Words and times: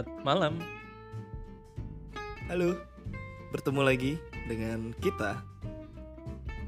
Selamat 0.00 0.24
malam. 0.24 0.54
Halo, 2.48 2.72
bertemu 3.52 3.80
lagi 3.84 4.12
dengan 4.48 4.96
kita. 4.96 5.44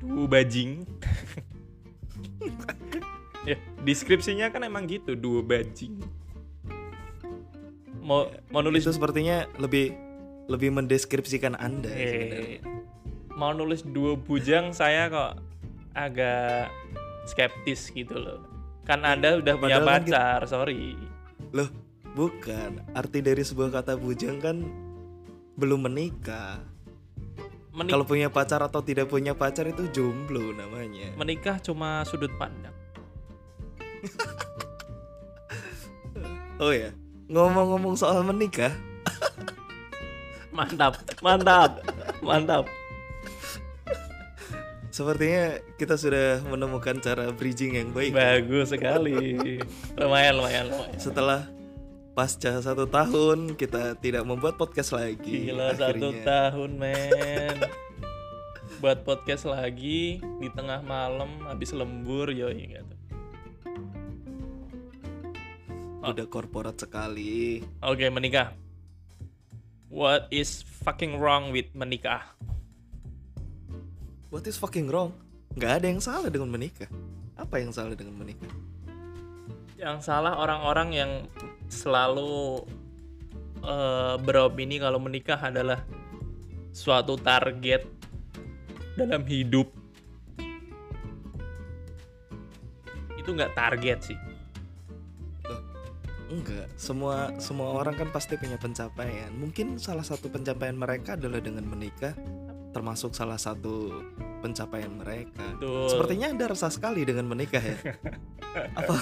Du 0.05 0.29
bajing. 0.29 0.85
ya, 3.49 3.57
deskripsinya 3.81 4.53
kan 4.53 4.69
emang 4.69 4.85
gitu, 4.85 5.17
duo 5.17 5.41
bajing. 5.41 5.97
Mau 8.05 8.29
mau 8.53 8.61
nulis 8.61 8.85
Itu 8.85 9.01
sepertinya 9.01 9.49
lebih 9.57 9.97
lebih 10.53 10.69
mendeskripsikan 10.69 11.57
Anda. 11.57 11.89
eh, 11.89 12.05
sebenarnya. 12.05 12.61
mau 13.33 13.57
nulis 13.57 13.81
duo 13.81 14.13
bujang 14.13 14.77
saya 14.77 15.09
kok 15.09 15.41
agak 15.97 16.69
skeptis 17.25 17.89
gitu 17.89 18.13
loh. 18.13 18.45
Kan 18.85 19.09
Anda 19.09 19.41
udah 19.41 19.57
punya 19.57 19.81
Padahal 19.81 19.89
kan 19.89 20.05
kita- 20.05 20.21
pacar, 20.21 20.41
sorry. 20.45 21.01
Loh, 21.57 21.69
bukan. 22.13 22.81
Arti 22.93 23.19
dari 23.19 23.41
sebuah 23.41 23.73
kata 23.73 23.95
bujang 23.95 24.39
kan 24.39 24.57
belum 25.55 25.85
menikah. 25.85 26.61
Menik- 27.73 27.89
Kalau 27.91 28.05
punya 28.05 28.29
pacar 28.29 28.61
atau 28.61 28.81
tidak 28.81 29.09
punya 29.09 29.33
pacar 29.33 29.65
itu 29.65 29.89
jomblo 29.89 30.53
namanya. 30.53 31.09
menikah 31.15 31.57
cuma 31.59 32.05
sudut 32.05 32.31
pandang. 32.37 32.75
Oh 36.61 36.71
ya, 36.71 36.95
ngomong-ngomong 37.27 37.99
soal 37.99 38.23
menikah, 38.23 38.71
Mantap, 40.55 40.95
mantap, 41.19 41.83
mantap. 42.23 42.71
sepertinya 44.87 45.49
kita 45.75 45.97
sudah 45.97 46.39
menemukan 46.45 47.01
cara 47.01 47.33
bridging 47.33 47.75
yang 47.75 47.91
baik. 47.91 48.15
Bagus 48.15 48.71
sekali. 48.71 49.59
Lumayan, 49.99 50.39
lumayan, 50.39 50.65
lumayan. 50.71 50.99
Setelah 51.01 51.49
pasca 52.13 52.61
satu 52.61 52.85
tahun 52.85 53.57
kita 53.57 53.97
tidak 53.97 54.29
membuat 54.29 54.61
podcast 54.61 54.93
lagi. 54.93 55.49
Gila 55.49 55.73
satu 55.73 56.13
akhirnya. 56.13 56.25
tahun 56.29 56.71
men 56.77 57.57
Buat 58.85 59.07
podcast 59.07 59.47
lagi 59.47 60.19
Di 60.21 60.49
tengah 60.51 60.83
malam 60.83 61.47
Habis 61.47 61.71
lembur 61.73 62.29
yoi 62.35 62.77
gitu 62.77 62.95
Udah 66.03 66.27
korporat 66.27 66.77
sekali. 66.77 67.63
Oke 67.81 68.11
menikah 68.13 68.53
What 69.89 70.29
is 70.29 70.65
fucking 70.85 71.17
wrong 71.21 71.53
with 71.53 71.69
menikah? 71.73 72.25
What 74.33 74.49
is 74.49 74.57
fucking 74.57 74.89
wrong? 74.89 75.13
Nggak 75.53 75.73
ada 75.85 75.87
yang 75.93 76.01
salah 76.01 76.33
dengan 76.33 76.49
menikah. 76.49 76.89
Apa 77.37 77.61
yang 77.61 77.77
salah 77.77 77.93
dengan 77.93 78.17
menikah? 78.17 78.49
Yang 79.83 80.07
salah 80.07 80.39
orang-orang 80.39 80.89
yang 80.95 81.11
selalu 81.67 82.63
eh, 83.67 84.15
beropini 84.23 84.79
kalau 84.79 85.03
menikah 85.03 85.43
adalah 85.43 85.83
suatu 86.71 87.19
target 87.19 87.83
dalam 88.95 89.27
hidup. 89.27 89.67
Itu 93.19 93.35
nggak 93.35 93.59
target 93.59 93.99
sih. 94.07 94.19
Enggak, 96.33 96.71
semua 96.81 97.35
semua 97.43 97.77
orang 97.77 97.99
kan 97.99 98.09
pasti 98.15 98.39
punya 98.39 98.57
pencapaian. 98.57 99.35
Mungkin 99.35 99.83
salah 99.83 100.07
satu 100.07 100.31
pencapaian 100.31 100.79
mereka 100.79 101.19
adalah 101.19 101.43
dengan 101.45 101.67
menikah, 101.67 102.17
termasuk 102.71 103.13
salah 103.13 103.37
satu 103.37 104.01
pencapaian 104.41 104.95
mereka. 104.95 105.45
Betul. 105.59 105.91
Sepertinya 105.93 106.33
Anda 106.33 106.47
resah 106.49 106.71
sekali 106.73 107.05
dengan 107.05 107.29
menikah 107.29 107.61
ya. 107.61 107.77
apa 108.53 108.95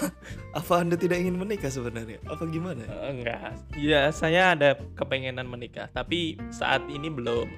apa 0.55 0.73
Anda 0.79 0.95
tidak 0.95 1.19
ingin 1.23 1.37
menikah 1.37 1.70
sebenarnya? 1.70 2.23
Apa 2.27 2.47
gimana? 2.47 2.87
Eh, 2.87 3.11
Enggak. 3.11 3.59
Ya, 3.77 4.11
saya 4.15 4.55
ada 4.55 4.79
kepengenan 4.95 5.47
menikah, 5.47 5.91
tapi 5.91 6.38
saat 6.55 6.87
ini 6.87 7.11
belum. 7.11 7.49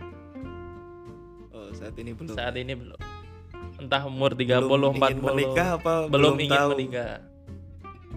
Oh, 1.52 1.68
saat 1.76 1.94
ini 2.00 2.16
belum. 2.16 2.36
Saat 2.36 2.54
ini 2.56 2.72
belum. 2.72 3.00
Entah 3.82 4.02
umur 4.06 4.32
30, 4.36 4.68
belum 4.68 4.92
40. 4.96 5.00
ingin 5.00 5.18
menikah 5.20 5.68
apa 5.80 5.92
belum, 6.06 6.12
belum, 6.12 6.34
ingin 6.40 6.60
tahu? 6.60 6.70
menikah. 6.76 7.12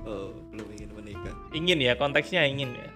Oh, 0.05 0.27
belum 0.53 0.67
ingin 0.77 0.89
menikah. 0.93 1.33
Ingin 1.51 1.77
ya, 1.81 1.93
konteksnya 1.97 2.41
ingin 2.47 2.71
ya. 2.75 2.89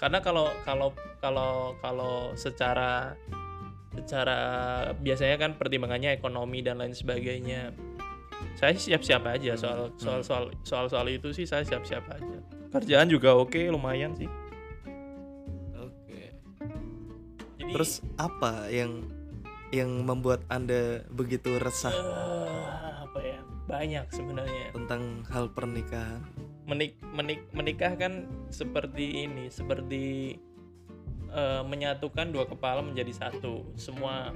Karena 0.00 0.18
kalau 0.18 0.50
kalau 0.66 0.90
kalau 1.22 1.78
kalau 1.78 2.34
secara 2.34 3.14
secara 3.92 4.38
biasanya 4.98 5.36
kan 5.36 5.50
pertimbangannya 5.60 6.16
ekonomi 6.16 6.64
dan 6.64 6.80
lain 6.80 6.96
sebagainya. 6.96 7.76
Saya 8.56 8.74
siap-siap 8.74 9.22
aja 9.26 9.52
soal 9.58 9.90
Hmm. 9.90 9.98
soal 9.98 10.20
soal 10.22 10.44
soal 10.62 10.86
soal 10.86 11.06
itu 11.08 11.30
sih 11.30 11.44
saya 11.44 11.62
siap-siap 11.66 12.04
aja. 12.08 12.38
Kerjaan 12.72 13.08
juga 13.10 13.36
oke, 13.36 13.58
lumayan 13.68 14.16
sih. 14.16 14.30
Oke. 15.76 16.32
Jadi, 17.58 17.70
Terus 17.72 18.00
apa 18.16 18.68
yang 18.68 19.06
yang 19.72 19.88
membuat 20.04 20.44
Anda 20.48 21.04
begitu 21.08 21.56
resah 21.56 21.92
eh, 21.92 22.92
apa 23.08 23.18
ya? 23.20 23.40
Banyak 23.64 24.06
sebenarnya. 24.12 24.74
tentang 24.76 25.24
hal 25.28 25.48
pernikahan? 25.52 26.20
menik 26.62 26.94
menik 27.02 27.42
menikah 27.50 27.98
kan 27.98 28.30
seperti 28.48 29.26
ini 29.26 29.50
seperti 29.50 30.38
eh, 31.32 31.62
menyatukan 31.62 32.28
dua 32.28 32.44
kepala 32.44 32.80
menjadi 32.80 33.10
satu 33.10 33.64
semua 33.74 34.30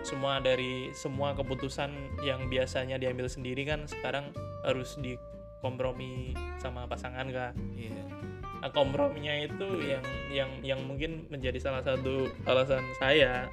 semua 0.00 0.38
dari 0.38 0.94
semua 0.94 1.34
keputusan 1.34 1.90
yang 2.22 2.46
biasanya 2.46 2.94
diambil 2.94 3.26
sendiri 3.26 3.66
kan 3.66 3.84
sekarang 3.84 4.30
harus 4.62 4.94
dikompromi 4.96 6.30
sama 6.56 6.86
pasangan 6.86 7.26
kan 7.28 7.52
Iya. 7.74 8.02
nah 8.56 8.70
komprominya 8.70 9.34
itu 9.36 9.66
yang 9.82 10.04
yang 10.30 10.50
yang 10.62 10.80
mungkin 10.80 11.26
menjadi 11.26 11.58
salah 11.58 11.82
satu 11.82 12.30
alasan 12.44 12.86
saya 12.96 13.50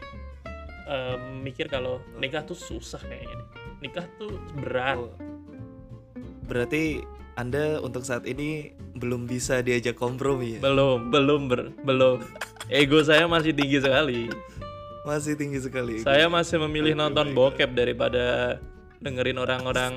eh, 0.85 1.17
mikir 1.41 1.67
kalau 1.67 1.97
nikah 2.15 2.41
tuh 2.41 2.55
susah 2.55 3.01
kayaknya 3.01 3.37
nikah 3.79 4.05
tuh 4.15 4.31
berat 4.55 4.95
Oh. 4.95 5.11
Berarti 6.43 7.01
Anda 7.33 7.79
untuk 7.79 8.05
saat 8.05 8.27
ini 8.27 8.75
belum 8.93 9.25
bisa 9.25 9.63
diajak 9.63 9.97
kompromi 9.97 10.59
ya? 10.59 10.59
belum 10.61 11.09
belum 11.09 11.41
ber- 11.49 11.71
belum 11.81 12.19
ego 12.68 13.00
saya 13.01 13.25
masih 13.25 13.51
tinggi 13.51 13.79
sekali 13.79 14.29
Masih 15.03 15.35
tinggi 15.35 15.59
sekali. 15.59 16.00
saya 16.00 16.28
masih 16.28 16.63
memilih 16.63 16.96
nonton 16.96 17.31
bokep 17.31 17.72
daripada 17.72 18.56
dengerin 19.00 19.35
orang-orang 19.35 19.94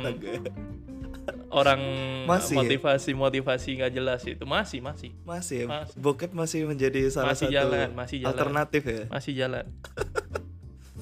orang 1.49 1.81
Masih 2.27 2.55
ya? 2.55 2.61
motivasi 2.61 3.11
motivasi 3.13 3.69
nggak 3.79 3.93
jelas 3.93 4.23
itu 4.25 4.43
masih 4.43 4.83
masih 4.83 5.15
Masih 5.23 5.57
ya? 5.63 5.67
Masih. 5.69 5.95
Bokep 5.97 6.31
masih 6.35 6.67
menjadi 6.67 7.07
salah 7.07 7.33
Masih 7.33 7.47
satu 7.47 7.55
jalan, 7.55 7.89
masih 7.95 8.17
jalan. 8.19 8.31
alternatif 8.31 8.83
ya? 8.83 9.03
masih 9.07 9.33
jalan 9.37 9.65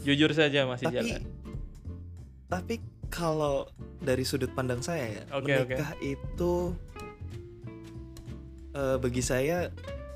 jujur 0.05 0.31
saja 0.31 0.69
masih 0.69 0.87
Tapi 0.87 0.97
jalan 1.01 1.21
tapi 2.45 2.75
kalau 3.09 3.67
dari 3.99 4.23
sudut 4.23 4.53
pandang 4.53 4.79
saya 4.79 5.09
ya, 5.09 5.23
oke. 5.33 5.49
menikah 5.49 5.97
itu 5.99 6.77
eh, 8.71 8.97
bagi 8.97 9.23
saya 9.25 9.73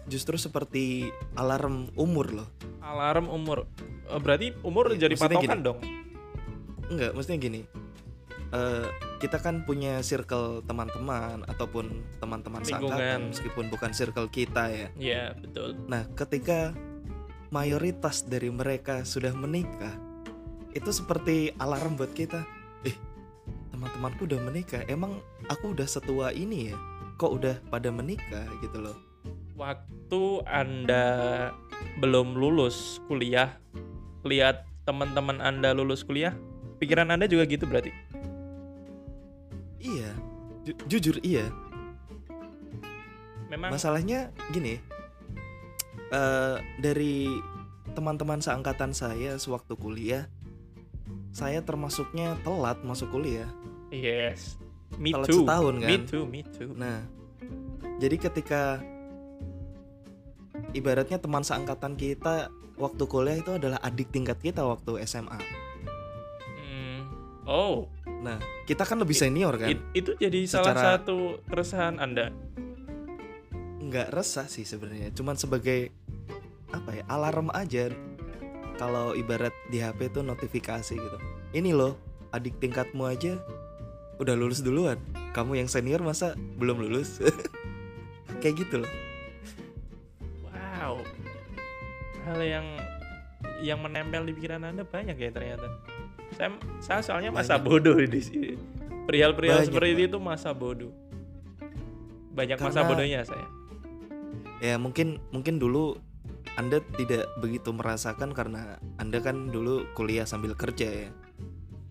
justru 0.09 0.35
seperti 0.35 1.07
alarm 1.35 1.93
umur 1.95 2.33
loh. 2.35 2.49
alarm 2.81 3.29
umur 3.29 3.69
Eh, 4.09 4.17
berarti 4.17 4.57
umur 4.63 4.89
Iya, 4.89 5.05
jadi 5.05 5.15
patokan 5.15 5.45
gini. 5.55 5.61
dong 5.63 5.79
Enggak, 6.89 7.13
maksudnya 7.13 7.39
gini. 7.39 7.61
eh, 8.49 8.87
kita 9.19 9.37
kan 9.37 9.61
punya 9.63 10.01
circle 10.01 10.65
teman-teman 10.65 11.45
ataupun 11.45 11.93
teman-teman 12.17 12.65
seangkatan 12.65 13.29
meskipun 13.29 13.69
bukan 13.69 13.93
circle 13.93 14.25
kita 14.27 14.65
ya. 14.67 14.89
ya 14.97 15.25
betul 15.37 15.77
Nah, 15.85 16.09
ketika 16.15 16.73
mayoritas 17.49 18.25
dari 18.25 18.49
mereka 18.49 19.05
sudah 19.05 19.33
menikah, 19.33 19.93
itu 20.71 20.89
seperti 20.89 21.53
alarm 21.57 21.97
buat 21.97 22.13
kita. 22.13 22.41
Eh, 22.83 22.97
teman-temanku 23.69 24.25
udah 24.25 24.41
menikah. 24.43 24.81
Emang 24.87 25.21
aku 25.47 25.73
udah 25.73 25.85
setua 25.85 26.33
ini 26.33 26.73
ya? 26.73 26.77
Kok 27.17 27.33
udah 27.35 27.57
pada 27.69 27.89
menikah 27.91 28.49
gitu 28.61 28.81
loh? 28.81 28.97
Waktu 29.59 30.23
anda 30.47 31.07
belum 31.99 32.39
lulus 32.39 33.03
kuliah 33.11 33.59
lihat 34.23 34.63
teman-teman 34.87 35.43
anda 35.43 35.75
lulus 35.75 36.07
kuliah 36.07 36.33
pikiran 36.79 37.11
anda 37.11 37.27
juga 37.27 37.45
gitu 37.45 37.67
berarti 37.67 37.91
Iya, 39.79 40.11
ju- 40.67 40.79
jujur 40.91 41.17
iya. 41.23 41.47
memang 43.47 43.71
Masalahnya 43.71 44.35
gini, 44.51 44.75
eh 46.11 46.57
dari 46.83 47.31
teman-teman 47.95 48.43
seangkatan 48.43 48.91
saya 48.91 49.39
sewaktu 49.39 49.79
kuliah, 49.79 50.27
saya 51.31 51.63
termasuknya 51.63 52.35
telat 52.43 52.83
masuk 52.83 53.15
kuliah. 53.15 53.47
yes 53.95 54.59
me 54.99 55.15
Telat 55.15 55.31
too 55.31 55.47
setahun 55.47 55.75
me 55.79 55.87
kan? 55.87 56.01
too 56.05 56.25
me 56.27 56.41
too 56.43 56.71
Nah, 56.75 57.07
jadi 58.03 58.17
ketika 58.19 58.83
ibaratnya 60.73 61.17
teman 61.17 61.41
seangkatan 61.41 61.97
kita 61.97 62.53
waktu 62.77 63.03
kuliah 63.05 63.37
itu 63.37 63.57
adalah 63.57 63.81
adik 63.81 64.13
tingkat 64.13 64.39
kita 64.39 64.63
waktu 64.63 65.03
SMA. 65.03 65.39
Hmm, 66.59 67.01
oh. 67.45 67.89
Nah, 68.19 68.39
kita 68.67 68.83
kan 68.83 68.99
lebih 68.99 69.15
senior 69.15 69.55
kan? 69.57 69.71
it- 69.71 69.87
itu 69.95 70.11
jadi 70.19 70.43
salah 70.45 70.75
Secara- 70.75 70.87
satu 70.99 71.19
keresahan 71.47 71.97
anda? 72.03 72.35
Nggak 73.79 74.13
resah 74.13 74.45
sih 74.45 74.67
sebenarnya 74.67 75.15
cuman 75.15 75.39
sebagai 75.39 75.89
apa 76.69 76.91
ya 76.93 77.05
alarm 77.09 77.49
aja 77.55 77.89
kalau 78.77 79.17
ibarat 79.17 79.55
di 79.73 79.81
HP 79.81 80.13
tuh 80.13 80.23
notifikasi 80.23 80.93
gitu. 80.93 81.19
Ini 81.55 81.73
loh 81.73 81.97
adik 82.31 82.61
tingkatmu 82.61 83.09
aja 83.09 83.41
udah 84.19 84.35
lulus 84.37 84.61
duluan. 84.61 85.01
Kamu 85.33 85.57
yang 85.57 85.71
senior 85.71 86.03
masa 86.05 86.35
belum 86.37 86.83
lulus? 86.85 87.23
Kayak 88.43 88.67
gitu 88.67 88.85
loh 88.85 88.93
hal 92.29 92.41
yang 92.41 92.67
yang 93.63 93.79
menempel 93.81 94.23
di 94.23 94.33
pikiran 94.35 94.63
anda 94.63 94.85
banyak 94.85 95.17
ya 95.17 95.31
ternyata. 95.33 95.67
Saya 96.37 96.51
saya 96.79 97.01
soalnya 97.01 97.31
masa 97.33 97.57
Banyak. 97.57 97.65
bodoh 97.67 97.97
di 97.97 98.21
sini 98.21 98.51
perihal-perihal 99.09 99.65
seperti 99.65 100.07
itu 100.07 100.19
masa 100.21 100.53
bodoh. 100.53 100.93
Banyak 102.37 102.61
masa 102.61 102.85
Karena- 102.85 102.91
bodohnya 102.93 103.21
saya. 103.25 103.47
Ya 104.61 104.77
mungkin 104.77 105.23
mungkin 105.33 105.57
dulu 105.57 105.97
anda 106.59 106.83
tidak 106.99 107.31
begitu 107.39 107.71
merasakan 107.71 108.35
karena 108.35 108.83
anda 108.99 109.23
kan 109.23 109.49
dulu 109.49 109.87
kuliah 109.95 110.27
sambil 110.27 110.53
kerja 110.59 111.07
ya. 111.07 111.11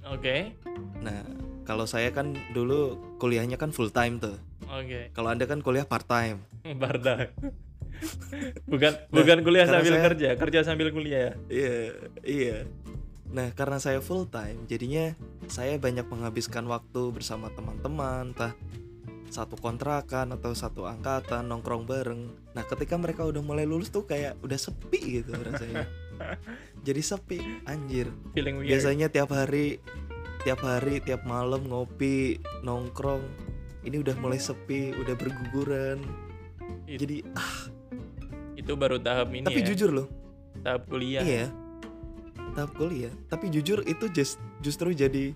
Oke. 0.08 0.54
Nah 1.02 1.24
kalau 1.64 1.88
saya 1.88 2.12
kan 2.12 2.36
dulu 2.56 2.96
kuliahnya 3.20 3.56
kan 3.56 3.72
full 3.72 3.90
time 3.90 4.20
tuh. 4.20 4.36
Oke. 4.68 5.10
Kalau 5.16 5.32
anda 5.32 5.48
kan 5.48 5.64
kuliah 5.64 5.88
part 5.88 6.06
time. 6.06 6.44
Barda 6.84 7.32
bukan 8.66 8.94
bukan 9.10 9.38
kuliah 9.42 9.66
sambil 9.66 9.94
saya- 9.94 10.06
kerja 10.08 10.30
kerja 10.36 10.60
sambil 10.64 10.90
kuliah 10.92 11.34
Iya, 11.48 11.96
iya. 12.22 12.58
Nah, 13.28 13.52
karena 13.52 13.76
saya 13.76 14.00
full 14.00 14.24
time, 14.26 14.64
jadinya 14.66 15.12
saya 15.46 15.76
banyak 15.76 16.08
menghabiskan 16.08 16.64
waktu 16.64 17.12
bersama 17.12 17.52
teman-teman, 17.52 18.32
entah 18.32 18.56
satu 19.28 19.60
kontrakan 19.60 20.32
atau 20.32 20.56
satu 20.56 20.88
angkatan 20.88 21.44
nongkrong 21.44 21.84
bareng. 21.84 22.24
Nah, 22.56 22.64
ketika 22.64 22.96
mereka 22.96 23.28
udah 23.28 23.44
mulai 23.44 23.68
lulus 23.68 23.92
tuh 23.92 24.08
kayak 24.08 24.40
udah 24.40 24.56
sepi 24.56 25.20
gitu 25.20 25.36
rasanya. 25.36 25.84
Jadi 26.88 27.02
sepi, 27.04 27.40
anjir. 27.68 28.08
feeling 28.32 28.64
weird 28.64 28.72
Biasanya 28.72 29.12
tiap 29.12 29.28
hari 29.30 29.84
tiap 30.40 30.64
hari, 30.64 31.04
tiap 31.04 31.28
malam 31.28 31.68
ngopi, 31.68 32.40
nongkrong. 32.64 33.20
Ini 33.84 34.00
udah 34.00 34.16
mulai 34.16 34.40
sepi, 34.40 34.96
udah 34.96 35.20
berguguran. 35.20 36.00
It- 36.88 37.04
Jadi, 37.04 37.28
ah, 37.36 37.57
itu 38.68 38.76
baru 38.76 39.00
tahap 39.00 39.32
ini 39.32 39.48
tapi 39.48 39.64
ya 39.64 39.68
jujur 39.72 39.90
loh, 39.96 40.08
tahap 40.60 40.84
kuliah 40.86 41.24
Iya. 41.24 41.48
Tahap 42.52 42.74
kuliah. 42.74 43.14
Tapi 43.30 43.48
jujur 43.48 43.86
itu 43.86 44.10
just, 44.10 44.42
justru 44.60 44.92
jadi 44.92 45.32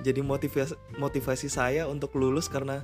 jadi 0.00 0.20
motivasi 0.20 0.74
motivasi 0.96 1.46
saya 1.46 1.86
untuk 1.86 2.12
lulus 2.14 2.50
karena 2.50 2.82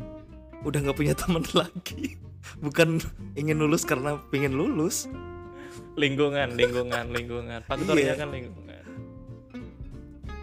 udah 0.63 0.79
nggak 0.81 0.97
punya 0.97 1.13
teman 1.21 1.45
lagi. 1.53 2.17
Bukan 2.57 3.03
ingin 3.35 3.59
lulus 3.59 3.83
karena 3.83 4.17
pengen 4.31 4.55
lulus. 4.55 5.11
lingkungan 5.97 6.57
lingkungan 6.57 7.09
lingkungan 7.09 7.61
faktornya 7.65 8.13
Iya. 8.13 8.21
kan 8.21 8.29
lingkungan 8.29 8.85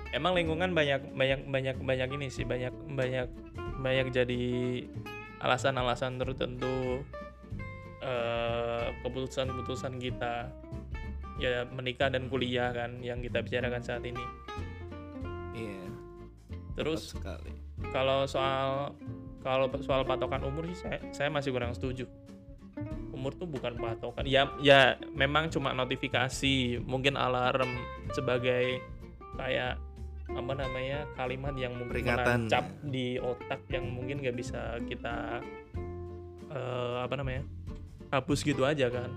emang 0.10 0.34
lingkungan 0.34 0.74
banyak 0.74 1.14
banyak 1.14 1.40
banyak 1.46 1.76
banyak 1.78 2.10
ini 2.10 2.28
sih 2.30 2.42
banyak 2.42 2.74
banyak 2.90 3.30
banyak 3.78 4.10
jadi 4.10 4.42
alasan-alasan 5.40 6.18
tertentu 6.18 7.06
keputusan-keputusan 9.04 9.94
kita 9.98 10.52
ya 11.42 11.66
menikah 11.72 12.08
dan 12.14 12.30
kuliah 12.30 12.70
kan 12.72 13.02
yang 13.02 13.20
kita 13.20 13.42
bicarakan 13.42 13.82
saat 13.82 14.04
ini 14.06 14.22
Iya. 15.54 15.86
terus 16.78 17.14
tepat 17.14 17.42
sekali. 17.42 17.54
kalau 17.92 18.20
soal 18.26 18.94
kalau 19.42 19.66
soal 19.82 20.02
patokan 20.08 20.42
umur 20.46 20.66
sih 20.72 20.78
saya 20.88 20.98
saya 21.12 21.30
masih 21.30 21.52
kurang 21.52 21.74
setuju 21.76 22.06
umur 23.14 23.34
tuh 23.38 23.46
bukan 23.46 23.78
patokan 23.78 24.24
ya 24.26 24.50
ya 24.60 24.98
memang 25.14 25.48
cuma 25.54 25.72
notifikasi 25.72 26.82
mungkin 26.84 27.16
alarm 27.16 27.70
sebagai 28.12 28.82
kayak 29.38 29.78
apa 30.34 30.54
namanya 30.58 31.06
kalimat 31.14 31.54
yang 31.54 31.76
mungkin 31.78 32.02
Peringatan. 32.02 32.48
menancap 32.50 32.66
di 32.90 33.20
otak 33.22 33.62
yang 33.70 33.86
mungkin 33.92 34.24
nggak 34.24 34.34
bisa 34.34 34.82
kita 34.88 35.44
eh, 36.50 36.98
apa 37.04 37.14
namanya 37.20 37.44
hapus 38.14 38.46
gitu 38.46 38.62
aja 38.62 38.94
kan 38.94 39.10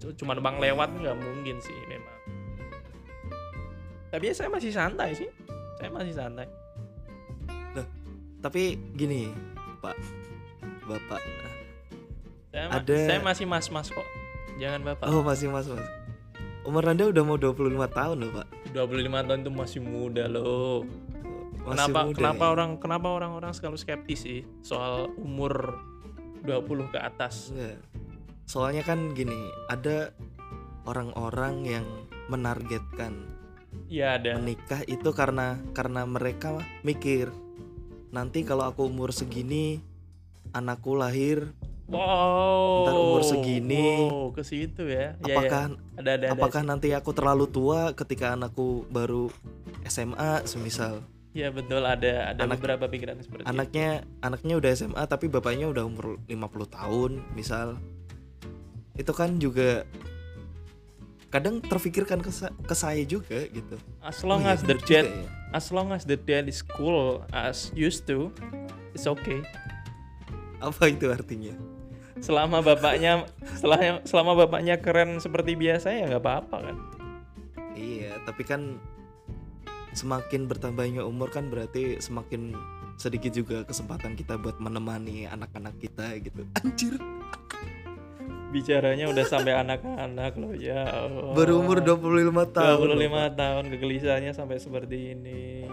C- 0.00 0.16
cuma 0.16 0.32
bang 0.32 0.56
lewat 0.56 0.88
nggak 0.96 1.16
mungkin 1.20 1.60
sih 1.60 1.76
memang 1.84 2.16
tapi 4.08 4.30
ya 4.30 4.34
saya 4.34 4.48
masih 4.48 4.72
santai 4.72 5.12
sih 5.12 5.28
saya 5.76 5.92
masih 5.92 6.16
santai 6.16 6.48
Tapi 8.44 8.76
gini, 8.92 9.32
Pak. 9.80 9.96
Bapak. 10.84 11.16
Saya, 12.52 12.68
Ada- 12.76 13.08
saya 13.08 13.20
masih 13.24 13.48
mas-mas 13.48 13.88
kok. 13.88 14.04
Jangan 14.60 14.84
bapak. 14.84 15.08
Oh, 15.08 15.24
masih 15.24 15.48
Mas, 15.48 15.64
Mas. 15.64 15.80
Umur 16.60 16.84
Anda 16.84 17.08
udah 17.08 17.24
mau 17.24 17.40
25 17.40 17.88
tahun 17.88 18.16
loh, 18.20 18.30
Pak. 18.36 18.46
25 18.76 19.24
tahun 19.24 19.40
itu 19.48 19.52
masih 19.52 19.80
muda 19.80 20.28
loh. 20.28 20.84
Masih 21.64 21.88
kenapa 21.88 21.98
muda 22.04 22.16
kenapa 22.20 22.44
ya. 22.44 22.50
orang 22.52 22.70
kenapa 22.76 23.08
orang-orang 23.08 23.52
selalu 23.56 23.80
skeptis 23.80 24.28
sih 24.28 24.40
soal 24.60 25.08
umur 25.16 25.80
20 26.44 26.92
ke 26.92 27.00
atas? 27.00 27.48
Enggak. 27.48 27.80
Soalnya 28.44 28.82
kan 28.82 29.12
gini, 29.12 29.36
ada 29.66 30.12
orang-orang 30.84 31.64
yang 31.64 31.86
menargetkan 32.28 33.24
Ya 33.86 34.14
ada. 34.14 34.36
menikah 34.36 34.80
itu 34.84 35.10
karena 35.10 35.58
karena 35.72 36.04
mereka 36.04 36.56
mikir 36.80 37.28
nanti 38.10 38.40
kalau 38.40 38.64
aku 38.64 38.86
umur 38.86 39.10
segini 39.10 39.82
anakku 40.50 40.94
lahir 40.94 41.50
Wow. 41.84 42.88
Ntar 42.88 42.96
umur 42.96 43.22
segini, 43.22 44.08
Wow, 44.08 44.32
ke 44.32 44.40
situ 44.40 44.88
ya. 44.88 45.20
Ya, 45.20 45.20
ya. 45.20 45.36
apakah 45.36 45.62
Ada 45.94 46.10
ada 46.10 46.24
ada. 46.24 46.32
apakah 46.32 46.62
nanti 46.62 46.88
aku 46.90 47.12
terlalu 47.12 47.44
tua 47.46 47.92
ketika 47.92 48.32
anakku 48.32 48.88
baru 48.88 49.28
SMA 49.84 50.44
semisal 50.44 51.04
Ya 51.32 51.50
betul 51.50 51.84
ada 51.84 52.32
ada 52.32 52.40
Anak- 52.40 52.56
beberapa 52.56 52.88
pikiran 52.88 53.20
seperti 53.20 53.42
itu. 53.42 53.50
anaknya 53.50 53.88
anaknya 54.18 54.54
udah 54.56 54.70
SMA 54.72 55.02
tapi 55.04 55.28
bapaknya 55.28 55.68
udah 55.68 55.84
umur 55.84 56.16
50 56.24 56.32
tahun 56.70 57.10
misal 57.34 57.76
itu 58.94 59.10
kan 59.10 59.36
juga 59.36 59.82
kadang 61.28 61.58
terfikirkan 61.58 62.22
ke, 62.22 62.30
ke 62.62 62.74
saya 62.74 63.02
juga 63.02 63.42
gitu 63.50 63.74
As 63.98 64.22
long 64.22 64.46
Oh 64.46 64.52
as 64.54 64.62
the 64.62 64.78
bener 64.78 64.78
juga 64.80 64.90
dad 65.02 65.06
ya. 65.10 65.26
as 65.50 65.66
long 65.70 65.88
as 65.90 66.02
the 66.06 66.14
dad 66.14 66.46
is 66.46 66.62
cool 66.62 67.22
as 67.34 67.74
used 67.74 68.06
to, 68.06 68.30
it's 68.94 69.06
okay. 69.06 69.42
apa 70.58 70.88
itu 70.88 71.10
artinya 71.10 71.52
selama 72.18 72.64
bapaknya 72.64 73.26
setelah 73.52 74.00
selama 74.06 74.46
bapaknya 74.46 74.80
keren 74.80 75.20
seperti 75.20 75.52
biasa 75.54 75.92
ya 75.92 76.08
nggak 76.08 76.22
apa-apa 76.24 76.56
kan 76.62 76.76
Iya, 77.74 78.22
tapi 78.22 78.46
kan 78.46 78.78
semakin 79.92 80.46
bertambahnya 80.46 81.02
umur 81.02 81.26
kan 81.28 81.50
berarti 81.50 81.98
semakin 81.98 82.54
sedikit 82.94 83.34
juga 83.34 83.66
kesempatan 83.66 84.14
kita 84.14 84.38
buat 84.38 84.62
menemani 84.62 85.26
anak-anak 85.26 85.74
kita 85.82 86.14
gitu. 86.22 86.46
Anjir, 86.62 86.94
bicaranya 88.54 89.10
udah 89.10 89.24
sampai 89.26 89.50
anak-anak 89.52 90.38
loh 90.38 90.54
ya 90.54 90.86
Allah. 90.86 91.34
baru 91.34 91.58
umur 91.58 91.82
25 91.82 91.98
tahun. 92.48 92.78
25 92.86 92.94
loh, 92.94 93.26
tahun 93.34 93.64
kegelisahannya 93.68 94.30
sampai 94.30 94.56
seperti 94.56 95.12
ini. 95.12 95.66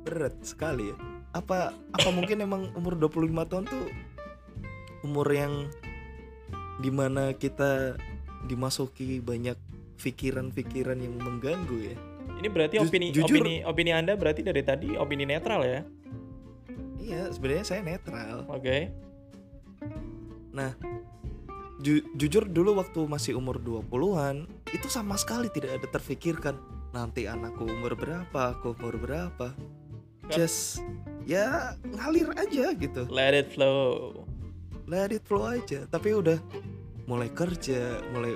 Berat 0.00 0.40
sekali 0.40 0.88
ya. 0.88 0.96
Apa 1.30 1.76
apa 1.92 2.08
mungkin 2.16 2.40
emang 2.40 2.72
umur 2.72 2.96
25 2.96 3.20
tahun 3.44 3.64
tuh 3.68 3.84
umur 5.00 5.28
yang 5.28 5.68
di 6.80 6.88
mana 6.88 7.32
kita 7.32 8.00
dimasuki 8.42 9.20
banyak 9.20 9.56
pikiran-pikiran 9.96 10.96
yang 10.96 11.12
mengganggu 11.14 11.76
ya. 11.84 11.96
ini 12.40 12.48
berarti 12.48 12.80
Ju- 12.80 12.88
opini 12.88 13.06
jujur- 13.12 13.36
opini 13.36 13.54
opini 13.60 13.90
anda 13.92 14.16
berarti 14.16 14.40
dari 14.40 14.64
tadi 14.64 14.96
opini 14.96 15.28
netral 15.28 15.60
ya 15.60 15.84
Iya, 16.96 17.28
sebenarnya 17.28 17.64
saya 17.66 17.80
netral. 17.82 18.48
oke 18.48 18.78
Nah, 20.50 20.72
ju- 21.80 22.04
jujur 22.14 22.44
dulu 22.46 22.78
waktu 22.78 23.00
masih 23.08 23.36
umur 23.36 23.56
20-an, 23.58 24.46
itu 24.70 24.86
sama 24.86 25.16
sekali 25.16 25.48
tidak 25.50 25.80
ada 25.82 25.86
terfikirkan 25.90 26.54
nanti 26.90 27.26
anakku 27.26 27.66
umur 27.66 27.96
berapa, 27.96 28.54
aku 28.54 28.76
umur 28.76 28.96
berapa. 29.00 29.52
Just 30.30 30.84
ya 31.26 31.74
ngalir 31.90 32.30
aja 32.38 32.70
gitu. 32.74 33.02
let 33.10 33.34
it 33.34 33.50
flow 33.50 34.22
Let 34.86 35.14
it 35.14 35.22
flow 35.22 35.46
aja. 35.46 35.86
Tapi 35.86 36.18
udah 36.18 36.38
mulai 37.06 37.30
kerja, 37.30 38.02
mulai 38.10 38.34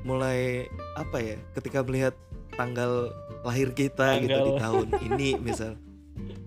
mulai 0.00 0.64
apa 0.96 1.20
ya? 1.20 1.36
Ketika 1.52 1.84
melihat 1.84 2.16
tanggal 2.56 3.12
lahir 3.44 3.76
kita 3.76 4.24
gitu 4.24 4.32
di 4.32 4.52
Tanggal. 4.56 4.60
tahun 4.60 4.88
ini 5.04 5.28
misal 5.36 5.76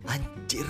anjir 0.10 0.66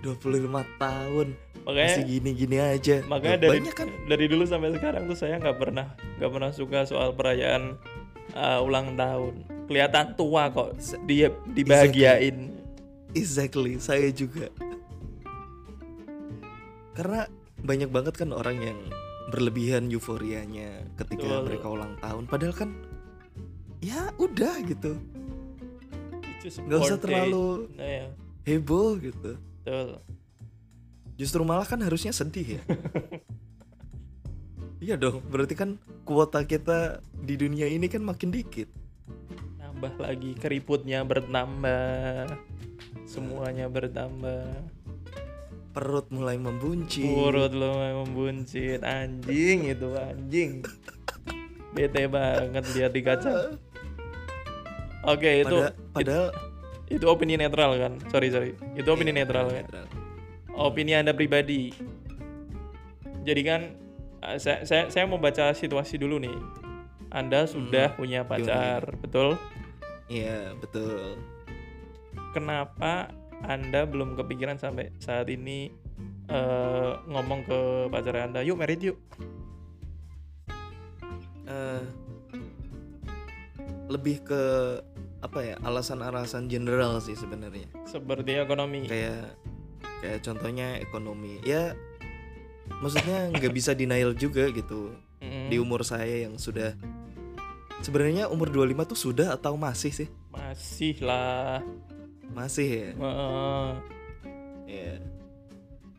25 0.00 0.48
tahun 0.80 1.36
makanya 1.66 1.88
masih 1.96 2.06
gini-gini 2.08 2.56
aja. 2.58 2.96
makanya 3.06 3.36
Loh, 3.36 3.42
dari 3.44 3.58
banyak 3.60 3.74
kan? 3.76 3.88
dari 4.08 4.24
dulu 4.26 4.44
sampai 4.48 4.70
sekarang 4.74 5.02
tuh 5.06 5.18
saya 5.18 5.36
nggak 5.36 5.58
pernah 5.60 5.86
nggak 6.18 6.30
pernah 6.32 6.50
suka 6.50 6.78
soal 6.88 7.12
perayaan 7.14 7.76
uh, 8.34 8.60
ulang 8.64 8.96
tahun. 8.96 9.34
Kelihatan 9.70 10.18
tua 10.18 10.50
kok 10.50 10.74
dia 11.06 11.30
dibahagiain. 11.46 12.50
Exactly, 13.14 13.78
saya 13.82 14.10
juga. 14.14 14.50
Karena 16.94 17.26
banyak 17.60 17.90
banget 17.90 18.14
kan 18.18 18.30
orang 18.34 18.58
yang 18.60 18.78
berlebihan 19.30 19.86
euforianya 19.90 20.82
ketika 20.98 21.22
Betul. 21.22 21.46
mereka 21.46 21.66
ulang 21.70 21.94
tahun. 22.02 22.24
Padahal 22.26 22.54
kan 22.54 22.70
ya 23.78 24.10
udah 24.18 24.54
gitu. 24.66 24.98
Nggak 26.40 26.80
usah 26.82 26.98
terlalu 26.98 27.68
Nah, 27.76 27.84
ya, 27.86 28.06
heboh 28.48 28.98
gitu. 28.98 29.38
Betul. 29.62 29.88
Justru 31.20 31.44
malah 31.44 31.68
kan 31.68 31.84
harusnya 31.84 32.16
sedih 32.16 32.56
ya 32.56 32.62
iya 34.88 34.94
dong 34.96 35.20
berarti 35.28 35.52
kan 35.52 35.76
kuota 36.08 36.40
kita 36.42 37.04
di 37.12 37.36
dunia 37.36 37.68
ini 37.68 37.84
kan 37.86 38.00
makin 38.00 38.32
dikit 38.32 38.72
Tambah 39.80 39.96
lagi 39.96 40.36
keriputnya 40.36 41.00
bertambah. 41.08 42.36
Semuanya 43.08 43.64
bertambah. 43.64 44.44
perut 45.72 46.04
mulai 46.12 46.36
membuncit 46.36 47.08
Urut 47.08 47.56
lo 47.56 47.72
membuncit 48.04 48.84
anjing 48.84 49.72
itu 49.72 49.88
anjing. 49.96 50.60
Bete 51.72 52.12
banget 52.12 52.60
lihat 52.76 52.92
di 52.92 53.00
kaca. 53.00 53.56
Oke, 55.08 55.48
itu 55.48 55.56
Pada- 55.64 55.72
padahal 55.96 56.26
itu 56.92 57.04
opini 57.08 57.40
netral 57.40 57.72
kan? 57.80 57.96
Sorry, 58.12 58.28
sorry. 58.28 58.52
Itu 58.76 58.92
opini 58.92 59.16
Iya, 59.16 59.24
netral 59.24 59.48
kan? 59.48 59.64
Opini 60.60 60.92
Anda 60.92 61.16
pribadi. 61.16 61.72
Jadi 63.24 63.42
kan 63.42 63.60
eh, 64.22 64.36
saya, 64.36 64.62
saya 64.68 64.92
saya 64.92 65.04
mau 65.08 65.16
baca 65.16 65.56
situasi 65.56 65.96
dulu 65.96 66.20
nih. 66.20 66.36
Anda 67.10 67.42
sudah 67.42 67.98
punya 67.98 68.22
pacar, 68.22 68.86
betul? 69.02 69.34
iya 70.06 70.54
betul 70.58 71.18
Kenapa 72.30 73.10
Anda 73.42 73.82
belum 73.82 74.14
kepikiran 74.14 74.58
sampai 74.58 74.94
saat 75.02 75.26
ini 75.26 75.74
eh, 76.30 76.90
ngomong 77.06 77.46
ke 77.46 77.58
pacar 77.90 78.14
Anda, 78.14 78.46
yuk 78.46 78.62
merit 78.62 78.78
yuk. 78.82 78.98
Eh, 81.46 81.82
lebih 83.90 84.22
ke 84.22 84.42
apa 85.20 85.38
ya 85.42 85.54
alasan-alasan 85.66 86.46
general 86.46 87.02
sih 87.02 87.18
sebenarnya 87.18 87.66
Seperti 87.84 88.38
ekonomi. 88.38 88.86
kayak 88.86 89.34
kayak 90.00 90.20
contohnya 90.20 90.76
ekonomi 90.76 91.38
ya 91.40 91.76
maksudnya 92.72 93.28
nggak 93.30 93.52
bisa 93.52 93.72
denial 93.72 94.12
juga 94.12 94.48
gitu 94.48 94.96
Mm, 95.20 95.52
di 95.52 95.60
umur 95.60 95.84
saya 95.84 96.24
yang 96.24 96.40
sudah 96.40 96.72
sebenarnya 97.78 98.24
umur 98.26 98.48
25 98.48 98.72
tuh 98.86 98.96
sudah 98.98 99.28
atau 99.30 99.52
masih 99.52 99.92
sih 99.92 100.08
Masih 100.26 100.96
lah. 100.98 101.60
masih 102.30 102.64
ya 102.64 102.90
ya 104.64 104.96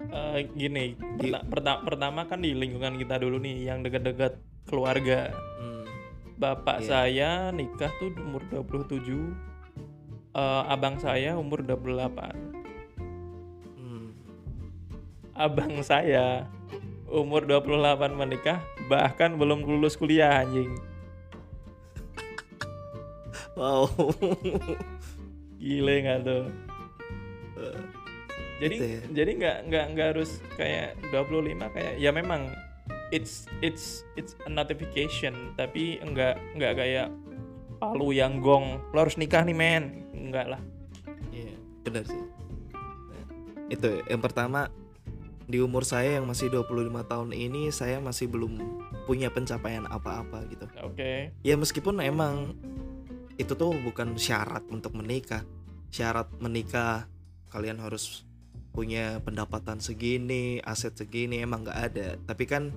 eh, 0.01 0.37
gini, 0.49 0.97
Di- 1.19 1.29
perta- 1.29 1.45
perta- 1.45 1.81
pertama 1.83 2.25
kan 2.25 2.41
di 2.41 2.51
lingkungan 2.51 2.97
kita 2.97 3.19
dulu 3.19 3.37
nih 3.37 3.61
yang 3.63 3.85
dekat-dekat 3.85 4.41
keluarga. 4.65 5.29
hmm, 5.59 5.85
Bapak 6.35 6.81
Iya. 6.81 6.87
saya 6.87 7.29
nikah 7.51 7.93
tuh 8.01 8.09
umur 8.17 8.41
27. 8.49 9.37
Eh, 10.33 10.63
abang 10.65 10.97
saya 10.97 11.37
umur 11.37 11.61
28. 11.61 12.33
Abang 15.41 15.81
saya 15.81 16.45
umur 17.09 17.49
28 17.49 17.73
menikah 18.13 18.61
bahkan 18.85 19.33
belum 19.35 19.65
lulus 19.65 19.97
kuliah 19.97 20.45
anjing. 20.45 20.77
wow 23.57 23.89
Gile 25.57 25.95
nggak 26.01 26.19
tuh? 26.21 26.43
Jadi 28.61 28.75
Gitu 28.77 28.85
ya. 28.85 28.99
jadi 29.11 29.31
nggak 29.41 29.57
nggak 29.67 29.85
nggak 29.93 30.07
harus 30.13 30.31
kayak 30.53 30.93
25 31.09 31.57
kayak 31.73 31.93
ya 31.97 32.13
memang 32.13 32.53
it's 33.09 33.49
it's 33.59 34.05
it's 34.13 34.37
a 34.45 34.49
notification 34.49 35.33
tapi 35.57 35.97
enggak 35.99 36.37
enggak 36.53 36.77
kayak 36.77 37.07
palu 37.77 38.13
yang 38.13 38.37
gong 38.37 38.77
lo 38.93 38.97
harus 39.01 39.17
nikah 39.17 39.41
nih 39.41 39.57
men 39.57 40.05
enggak 40.13 40.45
lah 40.45 40.61
Iya, 41.31 41.55
benar 41.81 42.03
sih. 42.05 42.21
Nah, 42.75 43.23
itu 43.71 44.03
yang 44.05 44.19
pertama 44.19 44.67
di 45.51 45.59
umur 45.59 45.83
saya 45.83 46.15
yang 46.15 46.25
masih 46.25 46.47
25 46.47 46.71
tahun 47.03 47.29
ini 47.29 47.67
saya 47.69 47.99
masih 47.99 48.25
belum 48.25 48.55
punya 49.03 49.27
pencapaian 49.27 49.83
apa-apa 49.85 50.47
gitu. 50.47 50.63
oke 50.79 51.35
Ya 51.43 51.59
meskipun 51.59 51.99
emang 51.99 52.55
itu 53.35 53.51
tuh 53.51 53.75
bukan 53.75 54.15
syarat 54.15 54.63
untuk 54.69 54.95
menikah. 54.95 55.43
Syarat 55.89 56.31
menikah 56.39 57.11
kalian 57.51 57.77
harus 57.77 58.23
punya 58.71 59.19
pendapatan 59.19 59.83
segini, 59.83 60.63
aset 60.63 60.95
segini 60.95 61.43
emang 61.43 61.67
nggak 61.67 61.79
ada. 61.83 62.07
Tapi 62.23 62.43
kan 62.45 62.71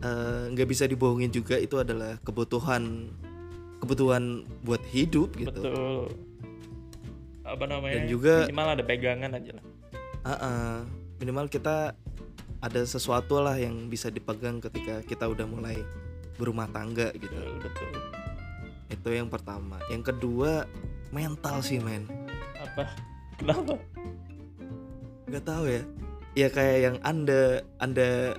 eh, 0.00 0.44
nggak 0.48 0.68
bisa 0.70 0.86
dibohongin 0.86 1.28
juga 1.28 1.58
itu 1.58 1.74
adalah 1.76 2.16
kebutuhan 2.22 3.10
kebutuhan 3.80 4.44
buat 4.62 4.84
hidup 4.92 5.34
gitu. 5.34 5.60
betul 5.60 6.04
apa 7.42 7.64
namanya 7.66 7.96
Dan 7.98 8.06
juga- 8.06 8.46
minimal 8.46 8.68
ada 8.70 8.84
pegangan 8.84 9.30
aja 9.34 9.50
lah 9.56 9.64
Ah-ah. 10.20 10.84
Minimal 11.20 11.46
kita 11.52 11.92
ada 12.60 12.80
sesuatu 12.84 13.40
lah 13.40 13.56
yang 13.60 13.88
bisa 13.92 14.08
dipegang 14.08 14.60
ketika 14.60 15.04
kita 15.04 15.28
udah 15.28 15.44
mulai 15.44 15.76
berumah 16.40 16.68
tangga 16.72 17.12
gitu. 17.12 17.32
Betul 17.32 17.60
betul. 17.60 17.92
Itu 18.88 19.08
yang 19.12 19.28
pertama. 19.28 19.76
Yang 19.92 20.16
kedua 20.16 20.64
mental 21.12 21.60
sih 21.60 21.80
men. 21.80 22.08
Apa? 22.56 22.84
Kenapa? 23.36 23.76
Nggak 25.28 25.44
tahu 25.44 25.64
ya. 25.68 25.82
Ya 26.36 26.48
kayak 26.48 26.78
yang 26.80 26.96
anda 27.04 27.64
anda 27.80 28.36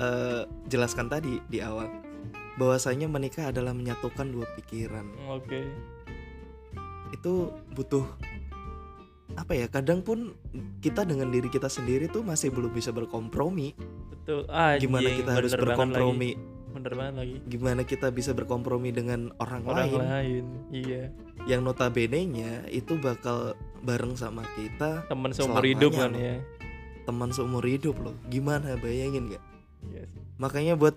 eh, 0.00 0.42
jelaskan 0.68 1.12
tadi 1.12 1.40
di 1.48 1.60
awal. 1.60 1.88
Bahwasanya 2.60 3.08
menikah 3.08 3.48
adalah 3.48 3.72
menyatukan 3.72 4.28
dua 4.28 4.44
pikiran. 4.60 5.08
Oke. 5.32 5.64
Itu 7.12 7.56
butuh 7.72 8.04
apa 9.36 9.52
ya 9.56 9.66
kadang 9.68 10.04
pun 10.04 10.36
kita 10.84 11.08
dengan 11.08 11.32
diri 11.32 11.48
kita 11.48 11.66
sendiri 11.66 12.08
tuh 12.08 12.20
masih 12.20 12.52
belum 12.52 12.72
bisa 12.72 12.92
berkompromi. 12.92 13.72
Betul. 14.12 14.46
Anjing, 14.48 14.86
gimana 14.88 15.08
kita 15.12 15.30
harus 15.32 15.52
berkompromi? 15.54 16.32
lagi. 16.36 16.50
bener 16.72 16.92
banget 16.96 17.14
lagi. 17.20 17.36
Gimana 17.52 17.80
kita 17.84 18.08
bisa 18.08 18.32
berkompromi 18.32 18.96
dengan 18.96 19.28
orang, 19.36 19.60
orang 19.68 19.92
lain? 19.92 20.00
lain 20.00 20.44
iya. 20.72 21.02
Yang 21.44 21.60
notabene-nya 21.68 22.64
itu 22.72 22.96
bakal 22.96 23.52
bareng 23.84 24.16
sama 24.16 24.40
kita 24.56 25.04
teman 25.04 25.36
seumur 25.36 25.60
Selamanya 25.60 25.68
hidup 25.68 25.92
kan 25.92 26.12
ya. 26.16 26.36
Teman 27.04 27.28
seumur 27.28 27.64
hidup 27.68 28.00
loh. 28.00 28.16
Gimana 28.32 28.80
bayangin 28.80 29.36
gak 29.36 29.44
sih. 30.08 30.22
makanya 30.40 30.72
buat 30.72 30.96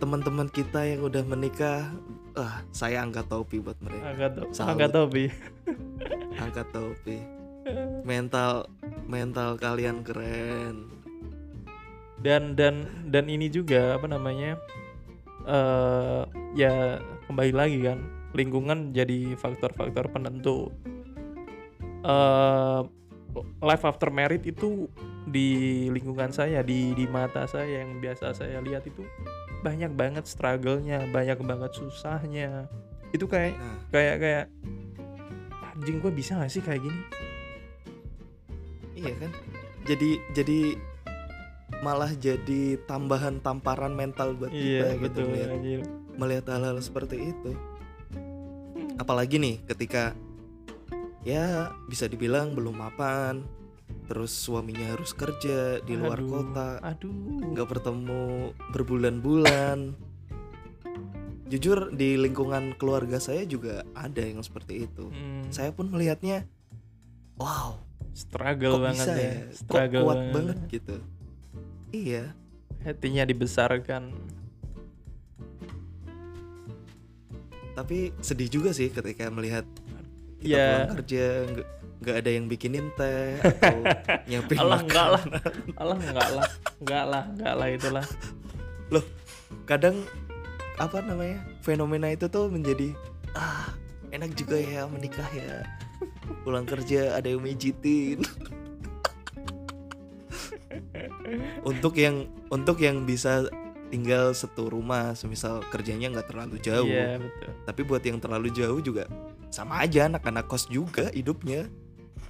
teman-teman 0.00 0.48
kita 0.48 0.86
yang 0.88 1.04
udah 1.04 1.26
menikah 1.28 1.92
ah 2.32 2.64
saya 2.72 3.04
angkat 3.04 3.28
topi 3.28 3.60
buat 3.60 3.76
mereka. 3.84 4.16
Angkat 4.16 4.30
to- 4.32 4.48
Salut. 4.56 4.70
angkat 4.80 4.90
topi 4.96 5.24
angkat 6.36 6.66
topi 6.70 7.16
mental 8.02 8.70
mental 9.06 9.58
kalian 9.58 10.02
keren. 10.06 10.90
Dan 12.20 12.56
dan 12.56 12.88
dan 13.10 13.28
ini 13.28 13.52
juga 13.52 13.98
apa 13.98 14.06
namanya 14.08 14.58
eh 15.46 16.22
ya 16.58 16.98
kembali 17.30 17.52
lagi 17.54 17.78
kan 17.86 18.02
lingkungan 18.34 18.90
jadi 18.90 19.38
faktor-faktor 19.38 20.10
penentu. 20.10 20.72
Eh 22.02 22.80
life 23.60 23.84
after 23.84 24.08
married 24.08 24.42
itu 24.48 24.88
di 25.26 25.86
lingkungan 25.92 26.32
saya 26.32 26.62
di 26.62 26.94
di 26.96 27.04
mata 27.10 27.44
saya 27.44 27.84
yang 27.84 28.00
biasa 28.00 28.32
saya 28.32 28.62
lihat 28.62 28.86
itu 28.88 29.04
banyak 29.60 29.92
banget 29.92 30.24
struggle-nya 30.24 31.04
banyak 31.10 31.38
banget 31.42 31.70
susahnya. 31.74 32.70
Itu 33.12 33.28
kayak 33.28 33.54
nah. 33.58 33.78
kayak 33.92 34.16
kayak 34.22 34.46
anjing 35.76 36.00
gue 36.00 36.08
bisa 36.08 36.40
gak 36.40 36.48
sih 36.48 36.64
kayak 36.64 36.80
gini 36.80 37.25
iya 38.96 39.12
kan? 39.20 39.30
Jadi 39.86 40.10
jadi 40.34 40.60
malah 41.84 42.10
jadi 42.16 42.80
tambahan 42.88 43.38
tamparan 43.44 43.92
mental 43.92 44.32
buat 44.38 44.50
iya 44.50 44.96
kita 44.96 44.96
gitu 44.96 45.02
betul 45.04 45.24
melihat, 45.28 45.50
anjir. 45.52 45.80
melihat 46.16 46.44
hal-hal 46.56 46.76
seperti 46.80 47.16
itu. 47.36 47.52
Apalagi 48.96 49.36
nih 49.36 49.60
ketika 49.68 50.16
ya 51.26 51.74
bisa 51.90 52.08
dibilang 52.08 52.54
belum 52.56 52.80
mapan 52.80 53.44
terus 54.06 54.30
suaminya 54.30 54.94
harus 54.94 55.10
kerja 55.10 55.82
di 55.82 55.98
luar 55.98 56.22
Aduh, 56.22 56.30
kota 56.30 56.68
aduh. 56.82 57.12
nggak 57.52 57.68
bertemu 57.68 58.54
berbulan-bulan. 58.72 59.78
Jujur 61.46 61.94
di 61.94 62.18
lingkungan 62.18 62.74
keluarga 62.74 63.22
saya 63.22 63.46
juga 63.46 63.86
ada 63.94 64.18
yang 64.18 64.42
seperti 64.42 64.90
itu. 64.90 65.10
Hmm, 65.10 65.46
saya 65.54 65.70
pun 65.70 65.86
melihatnya 65.90 66.46
wow 67.38 67.85
struggle 68.16 68.80
kok 68.80 68.84
banget 68.88 69.06
bisa 69.06 69.12
ya, 69.12 69.20
ya? 69.20 69.34
Kok 69.36 69.52
struggle 69.60 70.04
kuat 70.08 70.22
banget. 70.32 70.56
gitu? 70.72 70.96
Iya. 71.92 72.24
Hatinya 72.80 73.22
dibesarkan. 73.28 74.02
Tapi 77.76 78.16
sedih 78.24 78.48
juga 78.48 78.72
sih 78.72 78.88
ketika 78.88 79.28
melihat 79.28 79.68
kita 80.40 80.48
ya 80.48 80.66
pulang 80.88 80.96
kerja 80.96 81.24
nggak 81.96 82.16
ada 82.24 82.30
yang 82.32 82.44
bikinin 82.48 82.92
teh 82.96 83.40
atau 83.40 83.76
nyiapin 84.28 84.56
Allah 84.60 84.80
makan. 84.80 84.88
enggak 84.88 85.08
lah 85.12 85.22
Allah 85.76 85.96
enggak 86.00 86.28
lah. 86.32 86.46
Enggak 86.80 87.04
lah 87.04 87.22
enggak 87.28 87.54
lah 87.56 87.68
itulah. 87.68 88.06
Loh, 88.88 89.04
kadang 89.68 89.96
apa 90.80 91.04
namanya? 91.04 91.40
Fenomena 91.60 92.08
itu 92.12 92.28
tuh 92.32 92.48
menjadi 92.48 92.96
ah, 93.36 93.72
enak 94.08 94.32
juga 94.36 94.56
ya 94.56 94.88
menikah 94.88 95.28
ya. 95.36 95.64
Pulang 96.44 96.66
kerja 96.66 97.16
ada 97.16 97.26
yang 97.30 97.42
mijitin. 97.42 98.22
untuk 101.66 101.96
yang 101.98 102.30
untuk 102.52 102.78
yang 102.78 103.02
bisa 103.04 103.48
tinggal 103.88 104.34
satu 104.34 104.66
rumah, 104.70 105.14
semisal 105.14 105.62
kerjanya 105.70 106.10
nggak 106.10 106.28
terlalu 106.30 106.56
jauh. 106.58 106.86
iya 106.86 107.18
betul 107.18 107.50
Tapi 107.64 107.80
buat 107.86 108.02
yang 108.02 108.18
terlalu 108.18 108.50
jauh 108.50 108.78
juga 108.82 109.06
sama 109.50 109.80
aja 109.80 110.10
anak-anak 110.10 110.50
kos 110.50 110.66
juga 110.68 111.08
hidupnya. 111.14 111.70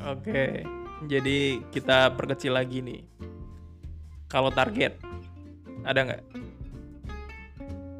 oke 0.04 0.62
jadi 1.08 1.64
kita 1.72 2.12
perkecil 2.14 2.52
lagi 2.56 2.84
nih 2.84 3.00
kalau 4.28 4.52
target 4.52 5.00
ada 5.82 6.00
nggak 6.04 6.22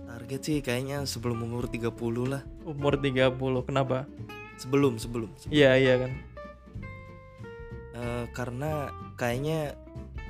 Target 0.06 0.40
sih 0.42 0.58
kayaknya 0.60 1.06
sebelum 1.06 1.38
umur 1.46 1.70
30 1.70 1.90
lah. 2.28 2.42
umur 2.66 2.98
30 3.00 3.34
kenapa 3.64 4.04
Sebelum, 4.56 4.96
sebelum. 4.96 5.28
iya 5.52 5.76
iya 5.76 6.00
kan 6.00 6.12
Eh, 7.96 8.24
karena 8.36 8.92
kayaknya 9.16 9.72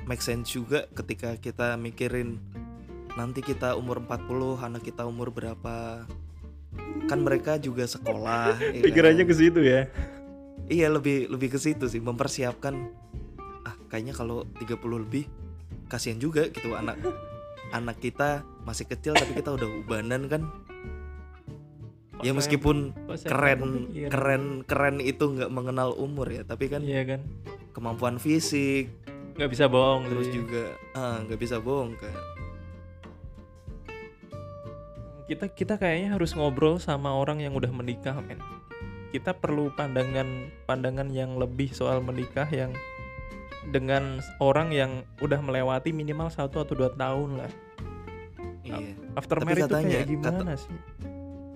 make 0.07 0.23
sense 0.23 0.55
juga 0.55 0.87
ketika 0.95 1.35
kita 1.35 1.75
mikirin 1.75 2.39
nanti 3.19 3.43
kita 3.43 3.75
umur 3.75 3.99
40, 3.99 4.55
anak 4.63 4.87
kita 4.87 5.03
umur 5.03 5.35
berapa. 5.35 6.07
Kan 7.11 7.27
mereka 7.27 7.59
juga 7.59 7.83
sekolah. 7.83 8.55
ya 8.87 8.87
kan? 8.87 9.19
ke 9.27 9.35
situ 9.35 9.59
ya 9.67 9.91
Iya, 10.67 10.91
lebih 10.91 11.27
lebih 11.31 11.55
ke 11.55 11.59
situ 11.59 11.87
sih, 11.91 11.99
mempersiapkan 11.99 12.75
ah 13.67 13.75
kayaknya 13.91 14.15
kalau 14.15 14.47
30 14.63 15.03
lebih 15.03 15.27
kasihan 15.91 16.19
juga 16.19 16.47
gitu 16.51 16.75
anak 16.75 16.99
anak 17.75 17.99
kita 17.99 18.43
masih 18.63 18.87
kecil 18.87 19.11
tapi 19.15 19.35
kita 19.35 19.59
udah 19.59 19.67
ubanan 19.83 20.31
kan. 20.31 20.47
Ya 22.25 22.33
meskipun 22.33 22.97
keren 23.25 23.93
keren 24.09 24.43
keren 24.65 24.97
itu 24.97 25.21
nggak 25.37 25.53
mengenal 25.53 25.93
umur 25.93 26.25
ya, 26.33 26.41
tapi 26.41 26.65
kan 26.65 26.81
iya 26.81 27.05
kan? 27.05 27.21
kemampuan 27.77 28.17
fisik. 28.17 28.89
Nggak 29.37 29.49
bisa 29.53 29.65
bohong 29.69 30.09
terus 30.09 30.33
sih. 30.33 30.41
juga 30.41 30.73
ah 30.97 31.21
nggak 31.21 31.37
bisa 31.37 31.61
bohong 31.61 31.93
kan 32.01 32.09
kita 35.27 35.51
kita 35.51 35.75
kayaknya 35.75 36.15
harus 36.15 36.31
ngobrol 36.33 36.79
sama 36.79 37.11
orang 37.11 37.43
yang 37.43 37.51
udah 37.53 37.67
menikah 37.69 38.15
men. 38.23 38.39
Kita 39.11 39.35
perlu 39.35 39.71
pandangan 39.75 40.51
pandangan 40.63 41.11
yang 41.11 41.35
lebih 41.35 41.71
soal 41.75 41.99
menikah 41.99 42.47
yang 42.47 42.71
dengan 43.67 44.23
orang 44.39 44.71
yang 44.71 45.03
udah 45.19 45.43
melewati 45.43 45.91
minimal 45.91 46.31
satu 46.31 46.63
atau 46.63 46.73
dua 46.79 46.95
tahun 46.95 47.43
lah. 47.43 47.51
Iya. 48.63 48.95
After 49.19 49.43
Tapi 49.43 49.51
tuh 49.59 49.67
katanya- 49.67 49.99
kayak 49.99 50.07
gimana 50.07 50.53
sih 50.55 50.75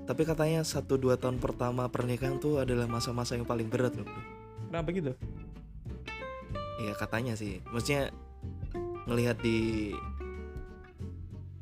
tapi 0.06 0.26
katanya 0.26 0.66
satu 0.66 0.98
dua 0.98 1.16
tahun 1.16 1.38
pertama 1.38 1.88
pernikahan 1.88 2.42
tuh 2.42 2.62
adalah 2.62 2.90
masa-masa 2.90 3.38
yang 3.38 3.46
paling 3.46 3.70
berat 3.70 3.94
loh 3.96 4.06
bro. 4.06 4.22
Kenapa 4.72 4.88
gitu? 4.96 5.12
Iya 6.82 6.94
katanya 6.98 7.34
sih. 7.38 7.62
Maksudnya 7.70 8.10
ngelihat 9.06 9.38
di 9.44 9.92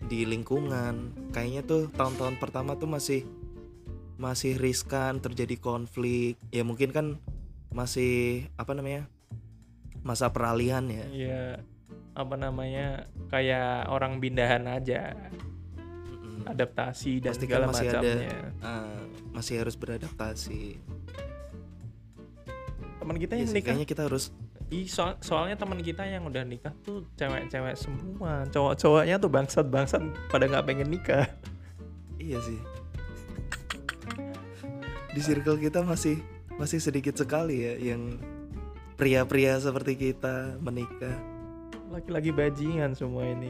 di 0.09 0.25
lingkungan 0.25 1.13
kayaknya 1.29 1.61
tuh 1.67 1.91
tahun-tahun 1.93 2.41
pertama 2.41 2.73
tuh 2.79 2.89
masih 2.89 3.27
masih 4.15 4.55
riskan 4.55 5.19
terjadi 5.19 5.59
konflik. 5.59 6.39
Ya 6.51 6.63
mungkin 6.63 6.95
kan 6.95 7.05
masih 7.69 8.47
apa 8.55 8.73
namanya 8.73 9.05
masa 10.01 10.31
peralihan 10.31 10.87
ya. 10.87 11.05
Iya 11.11 11.43
apa 12.19 12.35
namanya 12.35 13.07
kayak 13.31 13.87
orang 13.87 14.19
pindahan 14.19 14.67
aja 14.67 15.15
Adaptasi 16.45 17.19
dan 17.19 17.31
Pasti 17.31 17.45
kan 17.45 17.49
segala 17.49 17.65
masih 17.67 17.87
ada- 17.87 17.99
macamnya. 17.99 18.39
Ah, 18.59 18.99
masih 19.31 19.55
harus 19.57 19.75
beradaptasi. 19.75 20.61
Teman 22.99 23.15
kita 23.17 23.33
Iya 23.33 23.41
yang 23.41 23.49
nikah. 23.49 23.65
kayaknya 23.65 23.87
kita 23.87 24.01
harus 24.05 24.31
Ih, 24.69 24.85
soal- 24.85 25.17
soalnya 25.19 25.57
teman 25.57 25.81
kita 25.81 26.05
yang 26.05 26.21
udah 26.23 26.45
nikah 26.45 26.69
tuh 26.79 27.01
cewek-cewek 27.15 27.73
semua. 27.73 28.45
Cowok-cowoknya 28.47 29.17
tuh 29.17 29.25
bangsat-bangsat 29.27 30.01
pada 30.29 30.45
nggak 30.45 30.61
pengen 30.63 30.89
nikah. 30.89 31.25
Iya 32.15 32.37
sih. 32.39 32.59
Di 35.09 35.19
circle 35.19 35.57
kita 35.57 35.81
masih 35.81 36.21
masih 36.53 36.77
sedikit 36.77 37.15
sekali 37.15 37.65
ya 37.65 37.73
yang 37.81 38.21
pria-pria 38.93 39.57
seperti 39.57 39.95
kita 39.97 40.59
menikah. 40.59 41.17
laki-laki 41.89 42.29
bajingan 42.29 42.93
semua 42.93 43.25
ini 43.25 43.49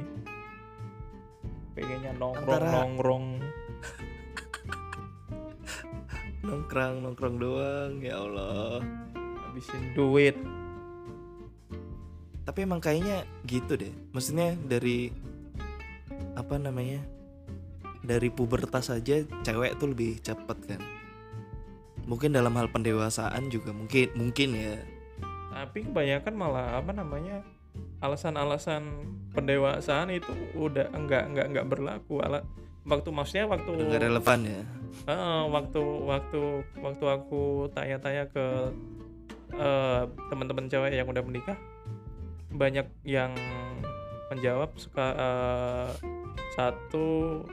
pengennya 1.80 2.12
nongkrong 2.14 2.46
Antara- 2.46 2.74
nongkrong 2.76 3.26
Nongkrong 6.42 6.96
nongkrong 7.02 7.36
doang 7.38 7.94
ya 8.00 8.16
Allah. 8.18 8.82
habisin 9.46 9.94
duit 9.94 10.36
Tapi 12.42 12.66
emang 12.66 12.82
kayaknya 12.82 13.30
gitu 13.46 13.78
deh. 13.78 13.94
Maksudnya 14.10 14.58
dari 14.58 15.14
apa 16.34 16.58
namanya? 16.58 16.98
Dari 18.02 18.34
pubertas 18.34 18.90
aja 18.90 19.22
cewek 19.46 19.78
tuh 19.78 19.94
lebih 19.94 20.18
cepet 20.18 20.58
kan. 20.66 20.82
Mungkin 22.10 22.34
dalam 22.34 22.58
hal 22.58 22.66
pendewasaan 22.68 23.54
juga 23.54 23.70
mungkin 23.70 24.10
mungkin 24.18 24.50
ya. 24.58 24.78
tapi 25.50 25.84
kebanyakan 25.84 26.34
malah 26.34 26.80
apa 26.80 26.90
namanya 26.90 27.44
alasan-alasan 28.00 28.84
pendewasaan 29.36 30.10
itu 30.10 30.32
udah 30.56 30.88
enggak 30.96 31.28
enggak 31.28 31.46
enggak 31.52 31.66
berlaku 31.68 32.24
Ala, 32.24 32.42
waktu 32.88 33.10
maksudnya 33.12 33.46
waktu 33.48 33.70
Udah 33.76 33.86
nggak 33.92 34.04
relevan 34.08 34.40
ya. 34.48 34.62
Heeh, 35.06 35.42
waktu 35.52 35.82
waktu 36.08 36.42
waktu 36.80 37.06
aku 37.06 37.42
tanya-tanya 37.72 38.32
ke 38.32 38.46
eh, 39.54 40.02
teman-teman 40.32 40.66
cewek 40.68 40.96
yang 40.96 41.08
udah 41.08 41.24
menikah 41.24 41.58
banyak 42.50 42.88
yang 43.06 43.36
menjawab 44.32 44.74
suka 44.76 45.06
eh, 45.14 45.90
satu 46.56 47.44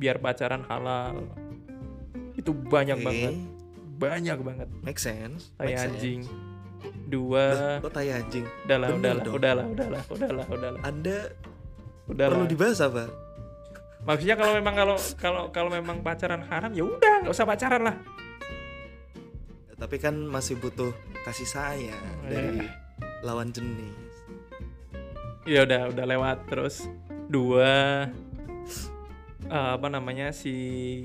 biar 0.00 0.18
pacaran 0.18 0.64
halal 0.66 1.20
itu 2.34 2.50
banyak 2.56 2.96
Oke, 2.98 3.04
banget 3.04 3.34
banyak 4.00 4.38
banget 4.40 4.68
Make 4.80 4.96
sense. 4.96 5.52
tai 5.60 5.76
make 5.76 5.78
sense. 5.78 6.26
Dua 7.06 7.78
Kok 7.80 7.90
tai 7.90 8.10
anjing? 8.10 8.46
udahlah 8.64 8.88
bener 8.92 9.00
udahlah 9.00 9.24
dong. 9.24 9.34
udahlah 9.36 9.64
udahlah 9.66 10.02
udahlah 10.08 10.46
udahlah 10.48 10.80
Anda 10.82 11.16
udahlah 12.06 12.34
perlu 12.34 12.46
dibahas 12.46 12.80
apa? 12.80 13.04
maksudnya 14.00 14.32
kalau 14.32 14.52
memang 14.54 14.74
kalau 14.74 14.96
kalau 15.14 15.42
kalau 15.50 15.68
memang 15.68 16.00
pacaran 16.00 16.40
haram 16.42 16.72
ya 16.72 16.80
udah 16.82 17.20
nggak 17.20 17.32
usah 17.32 17.44
pacaran 17.44 17.84
lah 17.84 17.96
tapi 19.76 19.96
kan 19.96 20.12
masih 20.14 20.56
butuh 20.56 20.88
kasih 21.22 21.44
sayang 21.44 22.00
dari 22.22 22.60
Iya. 22.60 22.68
lawan 23.20 23.48
jenis 23.48 24.12
ya 25.44 25.64
udah 25.64 25.88
udah 25.88 26.04
lewat 26.06 26.48
terus 26.48 26.88
dua 27.28 28.08
eh, 29.46 29.70
apa 29.70 29.88
namanya 29.88 30.32
si 30.32 30.56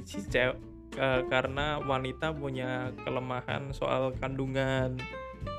si 0.04 0.24
cewek 0.24 0.56
eh, 0.96 1.22
karena 1.28 1.80
wanita 1.80 2.32
punya 2.32 2.96
kelemahan 3.02 3.72
soal 3.72 4.16
kandungan 4.16 4.96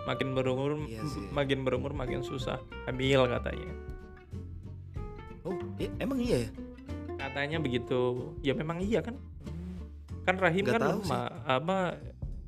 makin 0.07 0.33
berumur 0.33 0.79
Iya 0.87 1.03
sih. 1.11 1.27
makin 1.35 1.66
berumur 1.66 1.92
makin 1.92 2.23
susah. 2.23 2.62
Hamil 2.87 3.27
katanya. 3.27 3.75
Oh 5.42 5.55
iya, 5.77 5.90
emang 5.99 6.19
iya 6.23 6.47
ya? 6.47 6.51
Katanya 7.19 7.59
begitu. 7.59 8.33
Ya 8.40 8.55
memang 8.55 8.79
iya 8.79 9.03
kan? 9.03 9.19
Kan 10.23 10.38
rahim 10.38 10.66
Nggak 10.66 10.79
kan 10.79 10.83
lemah 10.97 11.27
apa 11.47 11.77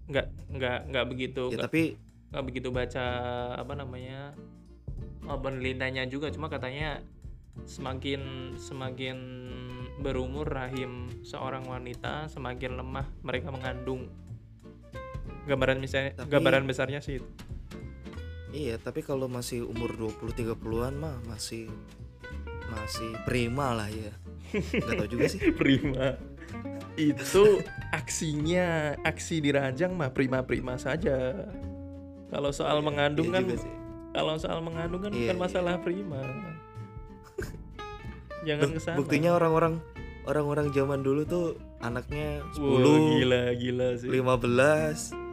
nggak 0.08 0.26
nggak 0.56 0.78
nggak 0.88 1.04
begitu 1.12 1.52
ya 1.52 1.60
nggak 1.60 1.64
tapi 1.68 1.82
nggak 2.32 2.44
begitu 2.48 2.68
baca 2.72 3.06
apa 3.60 3.72
namanya 3.74 4.32
oh, 5.26 5.38
penelitiannya 5.38 6.06
juga. 6.10 6.30
Cuma 6.30 6.46
katanya 6.46 7.02
semakin 7.66 8.54
semakin 8.54 9.18
berumur 9.98 10.46
rahim 10.46 11.10
seorang 11.26 11.66
wanita 11.66 12.30
semakin 12.30 12.78
lemah 12.78 13.06
mereka 13.26 13.50
mengandung 13.50 14.06
gambaran 15.48 15.76
misalnya 15.78 16.10
Tapi- 16.14 16.28
gambaran 16.28 16.62
besarnya 16.64 17.00
sih. 17.00 17.18
Itu. 17.18 17.26
iya 18.48 18.76
tapi 18.76 19.00
kalau 19.00 19.28
masih 19.28 19.62
umur 19.62 19.92
20 19.92 20.32
30-an 20.32 20.94
mah 20.94 21.16
masih 21.24 21.68
masih 22.68 23.08
prima 23.24 23.72
lah 23.72 23.88
ya. 23.88 24.12
Nggak 24.52 24.94
tahu 24.96 25.08
juga 25.10 25.24
sih. 25.26 25.40
Prima. 25.60 26.16
Itu 26.94 27.60
aksinya 27.90 28.94
aksi 29.02 29.38
di 29.38 29.48
ranjang 29.48 29.92
mah 29.92 30.10
prima-prima 30.10 30.76
saja. 30.76 31.32
Kalau 32.28 32.50
soal 32.50 32.80
mengandung 32.80 33.28
Iya 33.28 33.34
kan 33.36 33.42
kalau 34.10 34.34
soal 34.36 34.58
mengandung 34.60 35.00
kan 35.00 35.10
Iya, 35.12 35.28
bukan 35.28 35.34
iya. 35.34 35.40
masalah 35.40 35.74
prima. 35.78 36.18
Jangan 38.48 38.68
ke 38.72 38.80
sana. 38.80 38.96
buktinya 38.96 39.30
orang-orang 39.32 39.80
orang-orang 40.24 40.66
zaman 40.70 41.00
dulu 41.00 41.24
tuh 41.24 41.46
anaknya 41.78 42.42
10 42.52 42.64
Wah, 42.64 42.98
gila 43.14 43.42
gila 43.54 43.88
sih. 43.96 44.08
15 44.08 45.27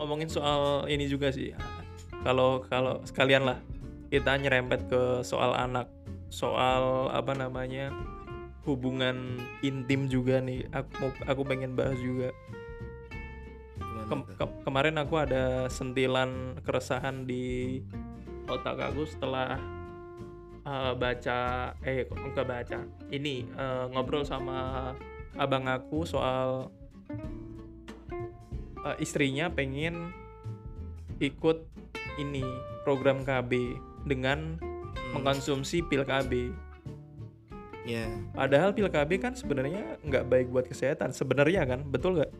ngomongin 0.00 0.32
soal 0.32 0.88
ini 0.88 1.04
juga 1.04 1.28
sih. 1.28 1.52
Kalau 2.24 2.64
kalau 2.64 3.04
sekalian 3.04 3.44
lah 3.44 3.60
kita 4.08 4.40
nyerempet 4.40 4.88
ke 4.88 5.20
soal 5.20 5.52
anak 5.52 5.86
soal 6.32 7.12
apa 7.12 7.36
namanya 7.36 7.92
hubungan 8.64 9.36
intim 9.60 10.08
juga 10.08 10.40
nih. 10.40 10.64
Aku 10.72 11.12
aku 11.28 11.42
pengen 11.44 11.76
bahas 11.76 12.00
juga. 12.00 12.32
Tuh? 14.10 14.24
ke- 14.26 14.58
kemarin 14.66 14.98
aku 14.98 15.14
ada 15.22 15.70
sentilan 15.70 16.58
keresahan 16.66 17.28
di 17.28 17.78
otak 18.50 18.82
aku 18.82 19.06
setelah 19.06 19.54
uh, 20.66 20.92
baca 20.98 21.70
eh 21.86 22.02
enggak 22.10 22.46
baca 22.46 22.78
ini 23.14 23.46
uh, 23.54 23.86
ngobrol 23.94 24.26
sama 24.26 24.90
abang 25.38 25.70
aku 25.70 26.02
soal 26.02 26.74
uh, 28.82 28.96
istrinya 28.98 29.48
pengen 29.48 30.12
ikut 31.18 31.64
ini 32.16 32.44
program 32.82 33.22
KB 33.22 33.76
dengan 34.04 34.56
Hmm, 35.10 35.26
mengkonsumsi 35.26 35.82
pil 35.90 36.06
KB. 36.06 36.54
ya 37.82 38.06
Padahal 38.30 38.70
pil 38.70 38.86
KB 38.86 39.10
kan 39.18 39.34
sebenarnya 39.34 39.98
nggak 40.06 40.22
baik 40.30 40.46
buat 40.54 40.70
kesehatan. 40.70 41.10
Sebenarnya 41.10 41.66
kan, 41.66 41.82
betul 41.82 42.14
nggak? 42.14 42.30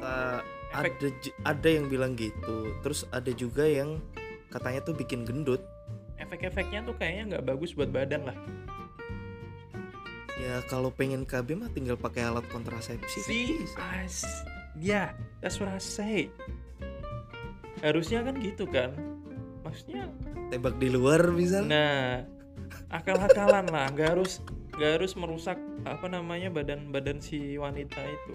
Uh, 0.00 0.40
Efek- 0.72 0.96
ada 0.96 1.08
ada 1.44 1.68
yang 1.68 1.92
bilang 1.92 2.16
gitu 2.16 2.72
terus 2.80 3.04
ada 3.12 3.28
juga 3.36 3.68
yang 3.68 4.00
katanya 4.48 4.80
tuh 4.80 4.96
bikin 4.96 5.28
gendut 5.28 5.60
Efek-efeknya 6.16 6.80
tuh 6.88 6.96
kayaknya 6.96 7.36
nggak 7.36 7.44
bagus 7.44 7.76
buat 7.76 7.92
badan 7.92 8.24
lah. 8.28 8.36
Ya 10.50 10.58
kalau 10.66 10.90
pengen 10.90 11.22
KB 11.22 11.54
mah 11.54 11.70
tinggal 11.70 11.94
pakai 11.94 12.26
alat 12.26 12.42
kontrasepsi 12.50 13.18
Si, 13.22 13.40
as, 13.78 14.26
ya, 14.74 15.14
that's 15.38 15.62
what 15.62 15.70
I 15.70 15.78
say. 15.78 16.34
Harusnya 17.86 18.26
kan 18.26 18.34
gitu 18.42 18.66
kan. 18.66 18.90
Maksudnya, 19.62 20.10
tembak 20.50 20.82
di 20.82 20.90
luar 20.90 21.22
bisa 21.30 21.62
nah, 21.62 22.26
akal-akalan 22.90 23.70
lah. 23.70 23.86
Nggak 23.94 24.18
harus, 24.18 24.42
nggak 24.74 24.90
harus 24.98 25.12
merusak 25.14 25.56
apa 25.86 26.10
namanya 26.10 26.50
badan-badan 26.50 27.22
si 27.22 27.54
wanita 27.54 28.02
itu. 28.02 28.34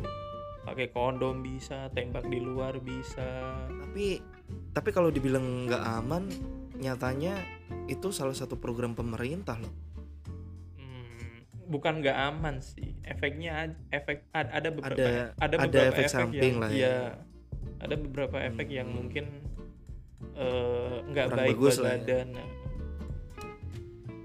Pakai 0.64 0.96
kondom 0.96 1.44
bisa, 1.44 1.92
tembak 1.92 2.26
di 2.32 2.40
luar 2.40 2.80
bisa. 2.80 3.68
tapi 3.86 4.24
tapi 4.72 4.90
kalau 4.96 5.12
dibilang 5.12 5.68
nggak 5.68 5.84
aman 6.04 6.32
nyatanya 6.80 7.40
itu 7.88 8.12
salah 8.12 8.36
satu 8.36 8.60
program 8.60 8.92
pemerintah 8.92 9.56
loh 9.60 9.85
bukan 11.66 12.00
nggak 12.00 12.18
aman 12.30 12.60
sih. 12.60 12.96
Efeknya 13.02 13.54
efek 13.90 14.30
ad- 14.32 14.50
ada 14.50 14.70
beberapa 14.70 14.98
Ada- 14.98 15.34
ada 15.36 15.56
ada 15.56 15.56
beberapa 15.62 15.92
efek 15.92 16.06
samping 16.08 16.54
yang, 16.56 16.62
lah 16.62 16.70
ya. 16.70 16.76
iya, 16.76 16.98
ada 17.78 17.96
beberapa 17.96 18.38
efek 18.40 18.68
yang 18.70 18.88
Hmm. 18.88 18.98
mungkin 18.98 19.26
eh, 20.34 20.96
nggak 21.06 21.26
Kurang 21.30 21.40
baik 21.44 21.58
buat 21.58 21.76
ya. 21.76 21.84
badan. 21.86 22.28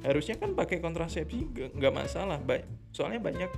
Harusnya 0.01 0.35
kan 0.35 0.51
pakai 0.55 0.79
kontrasepsi 0.79 1.39
nggak- 1.77 1.93
masalah. 1.93 2.41
Ba- 2.41 2.65
Soalnya 2.91 3.21
banyak 3.21 3.51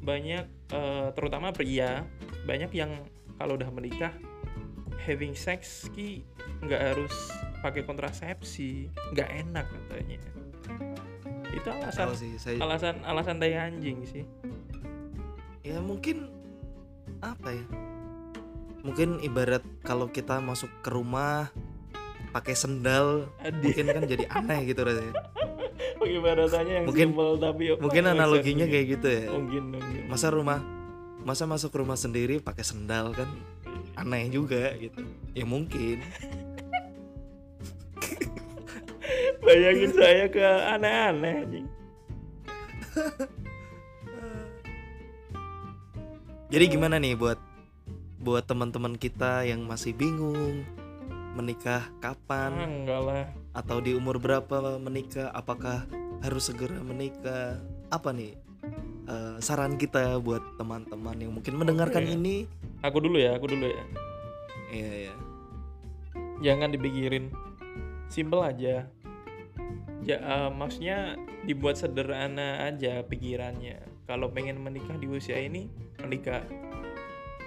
banyak 0.00 0.44
eh, 0.68 1.08
terutama 1.12 1.50
pria 1.50 2.02
banyak 2.44 2.70
yang 2.72 2.90
kalau 3.36 3.54
udah 3.54 3.68
menikah 3.68 4.14
having 4.98 5.34
sex 5.34 5.86
ki 5.92 6.22
nggak 6.62 6.80
harus 6.80 7.14
pakai 7.58 7.82
kontrasepsi 7.82 8.86
nggak 9.12 9.28
enak 9.44 9.66
katanya 9.66 10.18
itu 11.56 11.68
alasan 11.72 12.08
sih 12.12 12.32
saya 12.36 12.60
alasan 12.60 13.00
alasan 13.02 13.40
tai 13.40 13.56
anjing 13.56 14.04
sih. 14.04 14.24
Ya 15.64 15.80
mungkin 15.80 16.28
apa 17.24 17.50
ya? 17.50 17.64
Mungkin 18.84 19.18
ibarat 19.24 19.64
kalau 19.82 20.06
kita 20.06 20.38
masuk 20.38 20.70
ke 20.84 20.92
rumah 20.92 21.50
pakai 22.30 22.52
sendal 22.54 23.26
Adi 23.40 23.72
mungkin 23.72 23.86
kan 23.88 24.04
jadi 24.04 24.24
aneh 24.30 24.68
gitu 24.68 24.84
rasanya. 24.84 25.14
Bagaimana 26.00 26.44
tanya 26.46 26.72
yang 26.78 26.86
Mungkin- 26.86 27.10
simpel 27.10 27.30
tapi 27.40 27.62
mungkin 27.80 28.04
analoginya 28.06 28.66
kayak 28.68 28.86
gitu 29.00 29.08
ya. 29.08 29.24
Mungkin 29.32 29.62
mungkin. 29.74 30.02
Masa 30.06 30.28
rumah 30.30 30.60
masa 31.26 31.48
masuk 31.48 31.74
rumah 31.74 31.98
sendiri 31.98 32.38
pakai 32.38 32.62
sendal 32.62 33.10
kan 33.16 33.26
aneh 33.96 34.28
juga 34.30 34.76
gitu. 34.78 35.02
Ya 35.34 35.42
mungkin 35.48 36.04
bayangin 39.46 39.92
saya 39.94 40.26
ke 40.26 40.42
aneh-aneh 40.42 41.34
anjing. 41.46 41.66
Jadi 46.52 46.64
gimana 46.70 46.98
nih 46.98 47.14
buat 47.14 47.38
buat 48.22 48.42
teman-teman 48.46 48.98
kita 48.98 49.46
yang 49.46 49.62
masih 49.66 49.94
bingung 49.94 50.66
menikah 51.38 51.86
ah, 51.86 51.92
kapan 52.02 52.82
enggak 52.82 53.00
lah. 53.02 53.24
Atau 53.54 53.78
di 53.84 53.94
umur 53.94 54.18
berapa 54.18 54.80
menikah? 54.82 55.30
Apakah 55.30 55.86
harus 56.24 56.48
segera 56.50 56.80
menikah? 56.82 57.60
Apa 57.92 58.10
nih 58.10 58.34
eh, 59.06 59.36
saran 59.38 59.78
kita 59.78 60.18
buat 60.18 60.42
teman-teman 60.58 61.16
yang 61.22 61.32
mungkin 61.34 61.54
mendengarkan 61.54 62.02
Oke. 62.02 62.14
ini? 62.18 62.36
Aku 62.82 62.98
dulu 62.98 63.20
ya 63.20 63.38
aku 63.38 63.46
dulu 63.52 63.66
ya. 63.70 63.84
Iya 64.74 64.92
ya 65.10 65.14
jangan 66.40 66.72
dipikirin. 66.72 67.32
Simple 68.06 68.38
aja 68.38 68.86
ya 70.06 70.22
eh, 70.22 70.50
maksudnya 70.54 71.18
dibuat 71.42 71.76
sederhana 71.76 72.70
aja 72.70 73.02
pikirannya. 73.02 73.82
Kalau 74.06 74.30
pengen 74.30 74.62
menikah 74.62 74.94
di 74.94 75.10
usia 75.10 75.42
ini 75.42 75.66
menikah. 75.98 76.46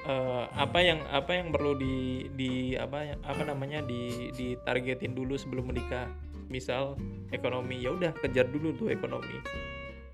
Eh, 0.04 0.46
apa 0.52 0.80
yang 0.84 1.00
apa 1.08 1.32
yang 1.40 1.56
perlu 1.56 1.80
di 1.80 2.28
di 2.36 2.76
apa 2.76 3.16
apa 3.24 3.42
namanya 3.48 3.80
di 3.84 4.32
ditargetin 4.36 5.16
dulu 5.16 5.40
sebelum 5.40 5.72
menikah? 5.72 6.12
Misal 6.52 7.00
ekonomi 7.32 7.80
ya 7.80 7.96
udah 7.96 8.12
kejar 8.20 8.52
dulu 8.52 8.76
tuh 8.76 8.92
ekonomi. 8.92 9.40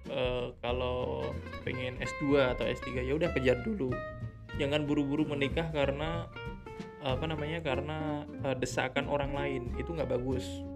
Eh, 0.06 0.48
kalau 0.62 1.26
pengen 1.66 1.98
S2 1.98 2.54
atau 2.54 2.70
S3 2.70 3.02
ya 3.10 3.18
udah 3.18 3.34
kejar 3.34 3.66
dulu. 3.66 3.90
Jangan 4.62 4.86
buru-buru 4.86 5.26
menikah 5.26 5.74
karena 5.74 6.30
apa 7.02 7.26
namanya 7.26 7.62
karena 7.66 8.22
eh, 8.46 8.54
desakan 8.54 9.10
orang 9.10 9.34
lain. 9.34 9.74
Itu 9.82 9.98
nggak 9.98 10.14
bagus 10.14 10.75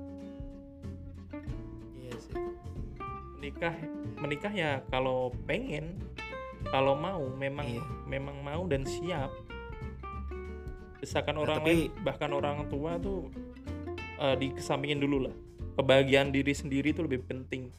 menikah 3.50 3.76
menikah 4.22 4.54
ya 4.54 4.72
kalau 4.94 5.34
pengen 5.50 5.98
kalau 6.70 6.94
mau 6.94 7.26
memang 7.34 7.66
Iya. 7.66 7.82
memang 8.06 8.38
mau 8.46 8.62
dan 8.70 8.86
siap. 8.86 9.34
Desakan 11.02 11.40
Nah, 11.40 11.44
orang 11.48 11.58
tapi- 11.58 11.90
lain 11.90 12.06
bahkan 12.06 12.30
orang 12.30 12.58
tua 12.70 13.02
tuh 13.02 13.34
eh, 14.20 14.36
dikesampingin 14.38 15.00
dulu 15.00 15.26
lah. 15.26 15.36
Kebahagiaan 15.80 16.30
diri 16.30 16.52
sendiri 16.52 16.92
itu 16.92 17.02
lebih 17.02 17.24
penting. 17.24 17.72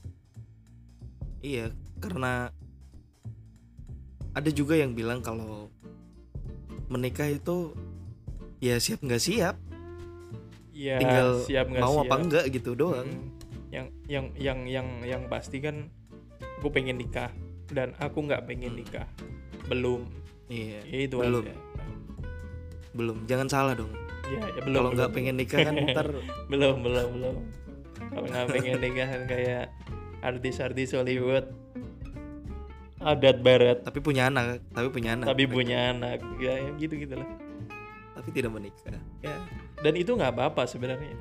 Iya 1.38 1.70
karena 2.00 2.48
ada 4.33 4.50
juga 4.50 4.74
yang 4.74 4.90
bilang 4.90 5.20
kalau 5.20 5.68
menikah 6.88 7.28
itu 7.28 7.76
ya 8.59 8.80
siap 8.80 9.04
nggak 9.04 9.20
siap. 9.20 9.54
Ya 10.72 10.96
tinggal 10.96 11.44
siap 11.44 11.68
nggak 11.68 11.85
mau 11.85 11.94
siap. 12.00 12.09
apa 12.09 12.14
enggak 12.18 12.44
gitu 12.50 12.72
doang. 12.72 13.06
Mm. 13.06 13.28
Yang 13.70 13.87
yang 14.06 14.26
yang 14.35 14.59
yang 14.66 14.87
yang 15.02 15.22
pasti 15.26 15.62
kan 15.62 15.88
aku 16.59 16.68
pengen 16.70 16.98
nikah 16.98 17.30
dan 17.70 17.94
aku 18.02 18.26
nggak 18.26 18.44
pengen 18.44 18.74
Hmm. 18.74 18.80
nikah. 18.83 19.06
Belum. 19.70 20.11
Iya 20.50 20.83
Ya, 20.83 20.98
itu 21.06 21.16
Belum. 21.16 21.46
aja. 21.46 21.54
belum. 22.90 23.18
Jangan 23.30 23.46
salah 23.46 23.74
dong. 23.78 23.94
Ya, 24.26 24.42
ya 24.50 24.61
belum 24.66 24.74
kalau 24.74 24.90
nggak 24.98 25.11
pengen 25.14 25.35
nikah 25.38 25.62
kan 25.62 25.74
ntar 25.94 26.06
belum 26.50 26.83
belum 26.83 27.09
belum. 27.16 27.37
Kalau 28.11 28.26
nggak 28.26 28.46
pengen 28.50 28.76
nikah 28.85 29.06
kan 29.06 29.22
kayak 29.30 29.64
artis-artis 30.20 30.98
Hollywood. 30.98 31.46
Adat 33.00 33.40
barat. 33.40 33.80
Tapi 33.87 34.02
punya 34.02 34.26
anak 34.28 34.61
tapi 34.74 34.90
punya 34.90 35.14
anak. 35.14 35.26
Tapi 35.30 35.46
punya 35.46 35.94
anak. 35.94 36.18
Ya, 36.42 36.59
ya 36.59 36.70
gitu 36.76 36.98
gitulah 36.98 37.26
tapi 38.11 38.37
tidak 38.37 38.52
menikah. 38.52 39.00
Ya. 39.24 39.33
Dan 39.80 39.96
itu 39.96 40.12
nggak 40.12 40.37
apa-apa 40.37 40.68
sebenarnya 40.68 41.16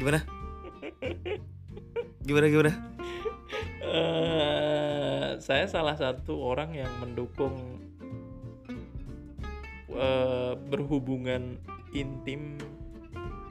gimana? 0.00 0.20
Gimana 2.24 2.46
gimana? 2.48 2.72
Eh 3.84 5.36
saya 5.44 5.68
salah 5.68 5.96
satu 6.00 6.40
orang 6.40 6.72
yang 6.72 6.88
mendukung 7.04 7.76
eh, 9.92 10.52
berhubungan 10.72 11.60
intim. 11.92 12.56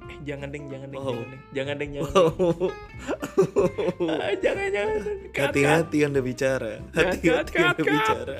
Eh 0.09 0.17
jangan 0.25 0.49
deng 0.49 0.65
jangan 0.73 0.89
deng 0.89 1.01
Wow. 1.05 1.21
jangan 1.53 1.75
deng 1.77 1.91
jangan 1.93 2.09
deng 2.09 2.17
jangan 2.17 2.17
deng. 2.17 2.73
Ah, 4.09 4.33
jangan 4.41 4.67
jangan. 4.73 4.97
Cut. 5.29 5.43
hati-hati 5.53 5.97
anda 6.01 6.19
bicara. 6.25 6.81
Hati-hati 6.97 7.55
anda 7.61 7.83
bicara 7.85 8.35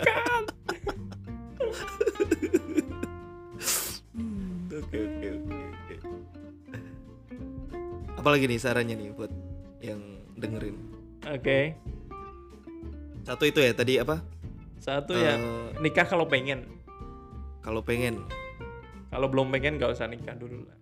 apalagi 8.29 8.45
nih 8.45 8.61
sarannya 8.61 8.93
nih 8.93 9.09
buat 9.09 9.33
yang 9.81 9.97
dengerin 10.37 10.77
oke 11.25 11.59
satu 13.25 13.43
itu 13.43 13.57
ya 13.57 13.73
tadi 13.73 13.97
apa 13.97 14.21
satu 14.77 15.17
Eh, 15.17 15.25
yang 15.25 15.41
nikah 15.81 16.05
kalau 16.05 16.29
pengen 16.29 16.69
Kalau 17.59 17.81
pengen 17.81 18.21
kalau 19.09 19.25
belum 19.25 19.49
pengen 19.49 19.81
nggak 19.81 19.97
usah 19.97 20.05
nikah 20.05 20.37
dulu 20.37 20.61
lah 20.61 20.77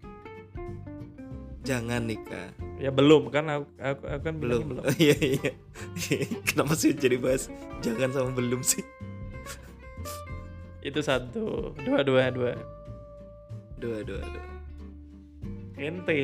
jangan 1.63 2.03
nikah. 2.03 2.51
ya 2.75 2.91
belum 2.91 3.31
kan 3.31 3.47
aku, 3.47 3.65
aku, 3.79 4.03
aku 4.05 4.21
kan 4.23 4.35
Belum. 4.39 4.67
belum 4.67 4.83
belum 4.83 4.83
Iya 5.07 5.15
iya. 5.19 5.51
Kenapa 6.43 6.75
sih 6.75 6.91
jadi 6.91 7.15
bahas 7.15 7.47
jangan 7.79 8.11
sama 8.11 8.35
belum 8.35 8.59
sih? 8.59 8.83
itu 10.79 10.99
satu 10.99 11.71
dua 11.79 12.03
dua 12.03 12.27
dua 12.27 12.51
Dua 13.79 14.03
dua 14.03 14.19
dua. 14.19 14.43
Ente 15.77 16.19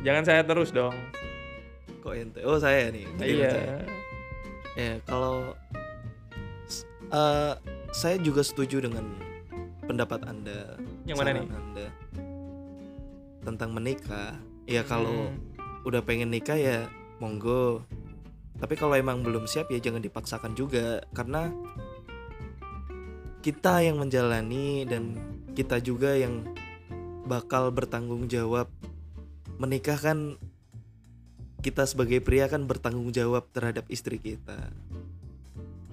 jangan 0.00 0.22
saya 0.22 0.42
terus 0.42 0.70
dong 0.70 0.94
Kok 2.00 2.16
ente? 2.16 2.40
Oh 2.48 2.56
saya 2.56 2.88
nih. 2.88 3.04
iya 3.20 3.52
saya. 3.52 3.76
Ya 4.72 4.92
kalau 5.04 5.52
s- 6.64 6.88
eh, 7.06 7.52
saya 7.92 8.16
juga 8.16 8.40
setuju 8.40 8.80
dengan 8.80 9.04
pendapat 9.84 10.24
anda. 10.24 10.80
yang 11.04 11.20
mana 11.20 11.36
nih 11.36 11.44
anda 11.44 11.86
tentang 13.42 13.76
menikah. 13.76 14.32
Ya 14.64 14.80
kalau 14.80 15.28
Hmm, 15.28 15.36
udah 15.84 16.00
pengen 16.00 16.32
nikah 16.32 16.56
ya 16.56 16.88
monggo. 17.18 17.84
Tapi 18.56 18.76
kalau 18.76 18.96
emang 18.96 19.20
belum 19.20 19.44
siap 19.44 19.68
ya 19.68 19.76
jangan 19.76 20.00
dipaksakan 20.00 20.56
juga 20.56 21.04
karena 21.12 21.52
kita 23.40 23.80
yang 23.80 23.96
menjalani 23.96 24.84
dan 24.84 25.20
kita 25.52 25.80
juga 25.80 26.16
yang 26.16 26.48
bakal 27.26 27.72
bertanggung 27.72 28.26
jawab 28.30 28.70
menikah 29.60 29.96
kan 30.00 30.40
kita 31.60 31.84
sebagai 31.84 32.24
pria 32.24 32.48
kan 32.48 32.64
bertanggung 32.64 33.12
jawab 33.12 33.44
terhadap 33.52 33.84
istri 33.92 34.16
kita 34.16 34.72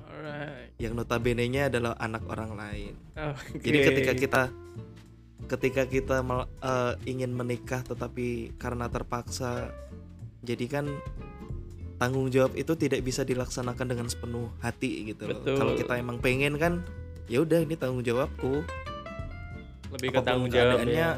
alright. 0.08 0.72
yang 0.80 0.96
notabene-nya 0.96 1.68
adalah 1.68 1.94
anak 2.00 2.24
orang 2.32 2.56
lain. 2.56 2.94
Oke. 3.16 3.64
Jadi 3.64 3.78
ketika 3.84 4.14
kita 4.16 4.44
ketika 5.48 5.84
kita 5.88 6.18
eh, 6.64 6.94
ingin 7.08 7.32
menikah 7.32 7.84
tetapi 7.84 8.58
karena 8.60 8.92
terpaksa 8.92 9.72
jadi 10.44 10.66
kan 10.68 10.86
tanggung 11.98 12.30
jawab 12.30 12.54
itu 12.54 12.78
tidak 12.78 13.02
bisa 13.02 13.26
dilaksanakan 13.26 13.86
dengan 13.90 14.08
sepenuh 14.08 14.54
hati 14.62 15.12
gitu 15.14 15.28
loh. 15.28 15.42
Kalau 15.42 15.74
kita 15.74 15.98
emang 15.98 16.22
pengen 16.22 16.56
kan 16.62 16.86
ya 17.28 17.42
udah 17.44 17.64
ini 17.64 17.76
tanggung 17.76 18.06
jawabku. 18.06 18.64
Lebih 19.94 20.10
ke 20.14 20.20
apa 20.20 20.24
pun 20.24 20.28
tanggung 20.28 20.52
keadaannya, 20.52 20.96
ya 20.96 21.12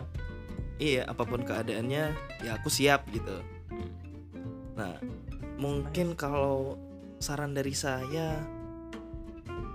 Iya, 0.80 1.04
apa 1.12 1.24
pun 1.28 1.44
keadaannya 1.44 2.04
ya 2.40 2.52
aku 2.56 2.72
siap 2.72 3.04
gitu. 3.12 3.44
Nah, 4.80 4.96
mungkin 5.60 6.16
kalau 6.16 6.80
saran 7.20 7.52
dari 7.52 7.76
saya 7.76 8.40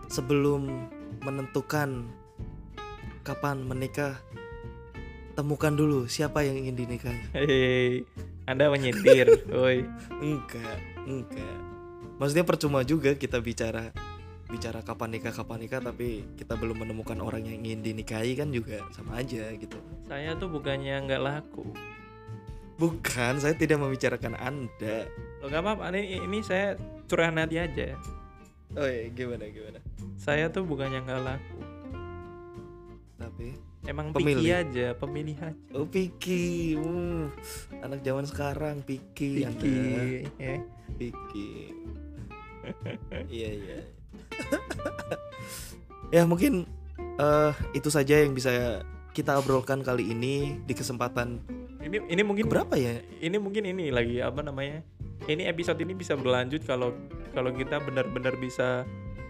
sebelum 0.08 0.88
menentukan 1.20 2.08
kapan 3.20 3.68
menikah 3.68 4.16
temukan 5.36 5.76
dulu 5.76 6.08
siapa 6.08 6.40
yang 6.40 6.56
ingin 6.56 6.76
dinikahi. 6.76 7.20
Hei, 7.36 8.08
anda 8.48 8.72
menyindir 8.72 9.44
woi 9.52 9.84
Enggak, 10.24 10.78
enggak. 11.04 11.58
Maksudnya 12.16 12.48
percuma 12.48 12.80
juga 12.80 13.12
kita 13.12 13.44
bicara 13.44 13.92
bicara 14.54 14.80
kapan 14.80 15.10
nikah 15.12 15.34
kapan 15.34 15.58
nikah 15.60 15.82
tapi 15.82 16.22
kita 16.34 16.54
belum 16.54 16.78
menemukan 16.78 17.18
orang 17.18 17.42
yang 17.42 17.58
ingin 17.60 17.82
dinikahi 17.82 18.32
kan 18.32 18.48
juga 18.48 18.78
sama 18.90 19.18
aja 19.18 19.50
gitu. 19.52 19.74
saya 20.04 20.32
tuh 20.34 20.46
bukannya 20.48 20.94
nggak 21.02 21.18
laku 21.20 21.66
Bukan, 22.74 23.38
saya 23.38 23.54
tidak 23.54 23.78
membicarakan 23.78 24.34
Anda. 24.34 25.06
lo 25.38 25.46
nggak 25.46 25.62
apa-apa 25.62 25.94
ini, 25.94 26.18
ini 26.20 26.38
saya 26.40 26.74
curahan 27.06 27.38
hati 27.38 27.56
aja 27.56 27.94
Oh 28.74 28.82
iya, 28.82 29.06
gimana 29.08 29.46
gimana? 29.46 29.78
saya 30.16 30.46
tuh 30.48 30.62
bukannya 30.62 31.02
nggak 31.02 31.22
laku 31.22 31.60
Tapi 33.14 33.46
emang 33.84 34.10
Pemilih. 34.10 34.42
picky 34.42 34.50
aja 34.50 34.86
pemilih 34.92 35.38
aja 35.38 35.70
oh 35.72 35.86
Piki, 35.86 36.74
uh, 36.74 37.30
anak 37.78 38.02
zaman 38.02 38.26
sekarang 38.26 38.76
Piki, 38.82 39.46
Anda. 39.46 39.70
ya. 40.34 40.56
Piki. 40.94 41.70
iya 43.30 43.50
iya. 43.54 43.78
Ya 46.14 46.22
mungkin 46.28 46.68
eh 47.18 47.52
itu 47.74 47.88
saja 47.88 48.22
yang 48.22 48.34
bisa 48.34 48.82
kita 49.14 49.38
obrolkan 49.38 49.80
kali 49.86 50.10
ini 50.10 50.58
di 50.66 50.74
kesempatan 50.74 51.38
ini 51.84 52.02
ini 52.10 52.22
mungkin 52.26 52.50
berapa 52.50 52.74
ya? 52.74 52.98
ini 53.22 53.36
mungkin 53.38 53.62
ini 53.68 53.94
lagi 53.94 54.18
apa 54.18 54.42
namanya 54.42 54.82
ini 55.30 55.46
episode 55.46 55.78
ini 55.78 55.94
bisa 55.94 56.18
berlanjut 56.18 56.66
kalau 56.66 56.90
kalau 57.30 57.54
kita 57.54 57.78
benar-benar 57.78 58.34
bisa 58.40 58.82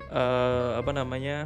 eh, 0.09 0.71
apa 0.79 0.91
namanya 0.97 1.45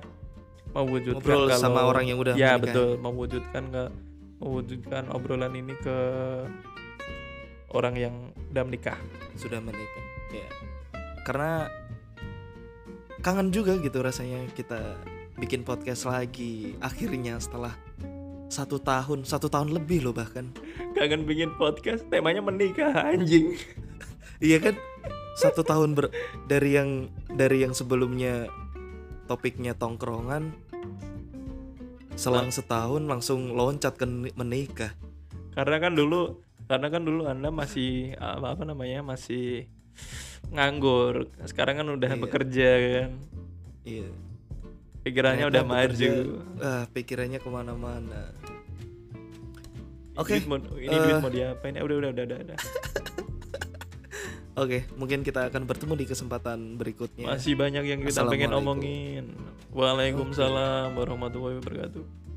mewujudkan 0.71 1.19
Ngobrol 1.19 1.49
kalau 1.51 1.59
sama 1.59 1.81
orang 1.89 2.05
yang 2.07 2.19
udah 2.21 2.35
ya 2.37 2.55
menikah. 2.55 2.63
betul 2.63 2.91
mewujudkan 3.01 3.63
ke 3.73 3.85
mewujudkan 4.39 5.03
obrolan 5.11 5.53
ini 5.59 5.75
ke 5.83 5.97
orang 7.75 7.95
yang 7.99 8.15
udah 8.55 8.65
menikah 8.65 8.99
sudah 9.35 9.59
menikah 9.59 10.05
ya 10.31 10.49
karena 11.27 11.67
kangen 13.21 13.51
juga 13.51 13.75
gitu 13.79 13.99
rasanya 14.03 14.47
kita 14.55 14.99
bikin 15.39 15.63
podcast 15.63 16.07
lagi. 16.07 16.75
Akhirnya 16.83 17.39
setelah 17.39 17.75
satu 18.49 18.81
tahun 18.81 19.29
satu 19.29 19.47
tahun 19.53 19.75
lebih 19.77 20.09
loh 20.09 20.15
bahkan. 20.15 20.51
Kangen 20.97 21.29
bikin 21.29 21.55
podcast 21.59 22.07
temanya 22.09 22.43
menikah 22.43 22.95
anjing. 22.95 23.55
Iya 24.39 24.63
kan? 24.63 24.79
Satu 25.35 25.67
tahun 25.67 25.99
ber- 25.99 26.15
dari 26.47 26.79
yang 26.79 27.11
dari 27.27 27.67
yang 27.67 27.75
sebelumnya 27.75 28.47
topiknya 29.27 29.75
tongkrongan 29.75 30.55
selang 32.15 32.55
setahun 32.55 33.03
langsung 33.03 33.51
loncat 33.59 33.99
ke 33.99 34.07
ni- 34.07 34.31
menikah. 34.39 34.95
Karena 35.59 35.83
kan 35.83 35.99
dulu 35.99 36.39
karena 36.71 36.87
kan 36.87 37.03
dulu 37.03 37.27
anda 37.27 37.51
masih 37.51 38.15
apa, 38.15 38.55
apa 38.55 38.63
namanya 38.63 39.03
masih 39.03 39.67
nganggur. 40.51 41.29
Sekarang 41.45 41.79
kan 41.79 41.87
udah 41.89 42.11
Iya. 42.11 42.21
bekerja 42.21 42.71
kan? 42.77 43.11
Iya. 43.83 44.09
Pikirannya 44.99 45.45
Ternyata 45.45 45.53
udah 45.55 45.65
bekerja, 45.65 46.07
maju. 46.09 46.25
ah 46.61 46.85
pikirannya 46.91 47.39
ke 47.39 47.49
mana-mana. 47.49 48.23
Oke, 50.15 50.35
Duit 50.37 50.51
mau, 50.51 50.59
ini 50.75 50.91
eh. 50.91 50.99
duit 51.01 51.23
mau 51.23 51.31
diapain? 51.31 51.73
Ya 51.73 51.83
udah 51.83 51.97
udah 51.97 52.11
udah 52.11 52.25
udah, 52.27 52.39
udah. 52.45 52.59
Oke, 54.59 54.79
mungkin 54.99 55.23
kita 55.23 55.47
akan 55.47 55.63
bertemu 55.65 55.95
di 55.95 56.07
kesempatan 56.11 56.75
berikutnya. 56.75 57.31
masih 57.31 57.55
banyak 57.55 57.87
yang 57.87 58.01
kita 58.03 58.27
pengen 58.27 58.51
omongin. 58.51 59.31
Waalaikumsalam 59.71 60.99
warahmatullahi 60.99 61.63
wabarakatuh 61.63 62.28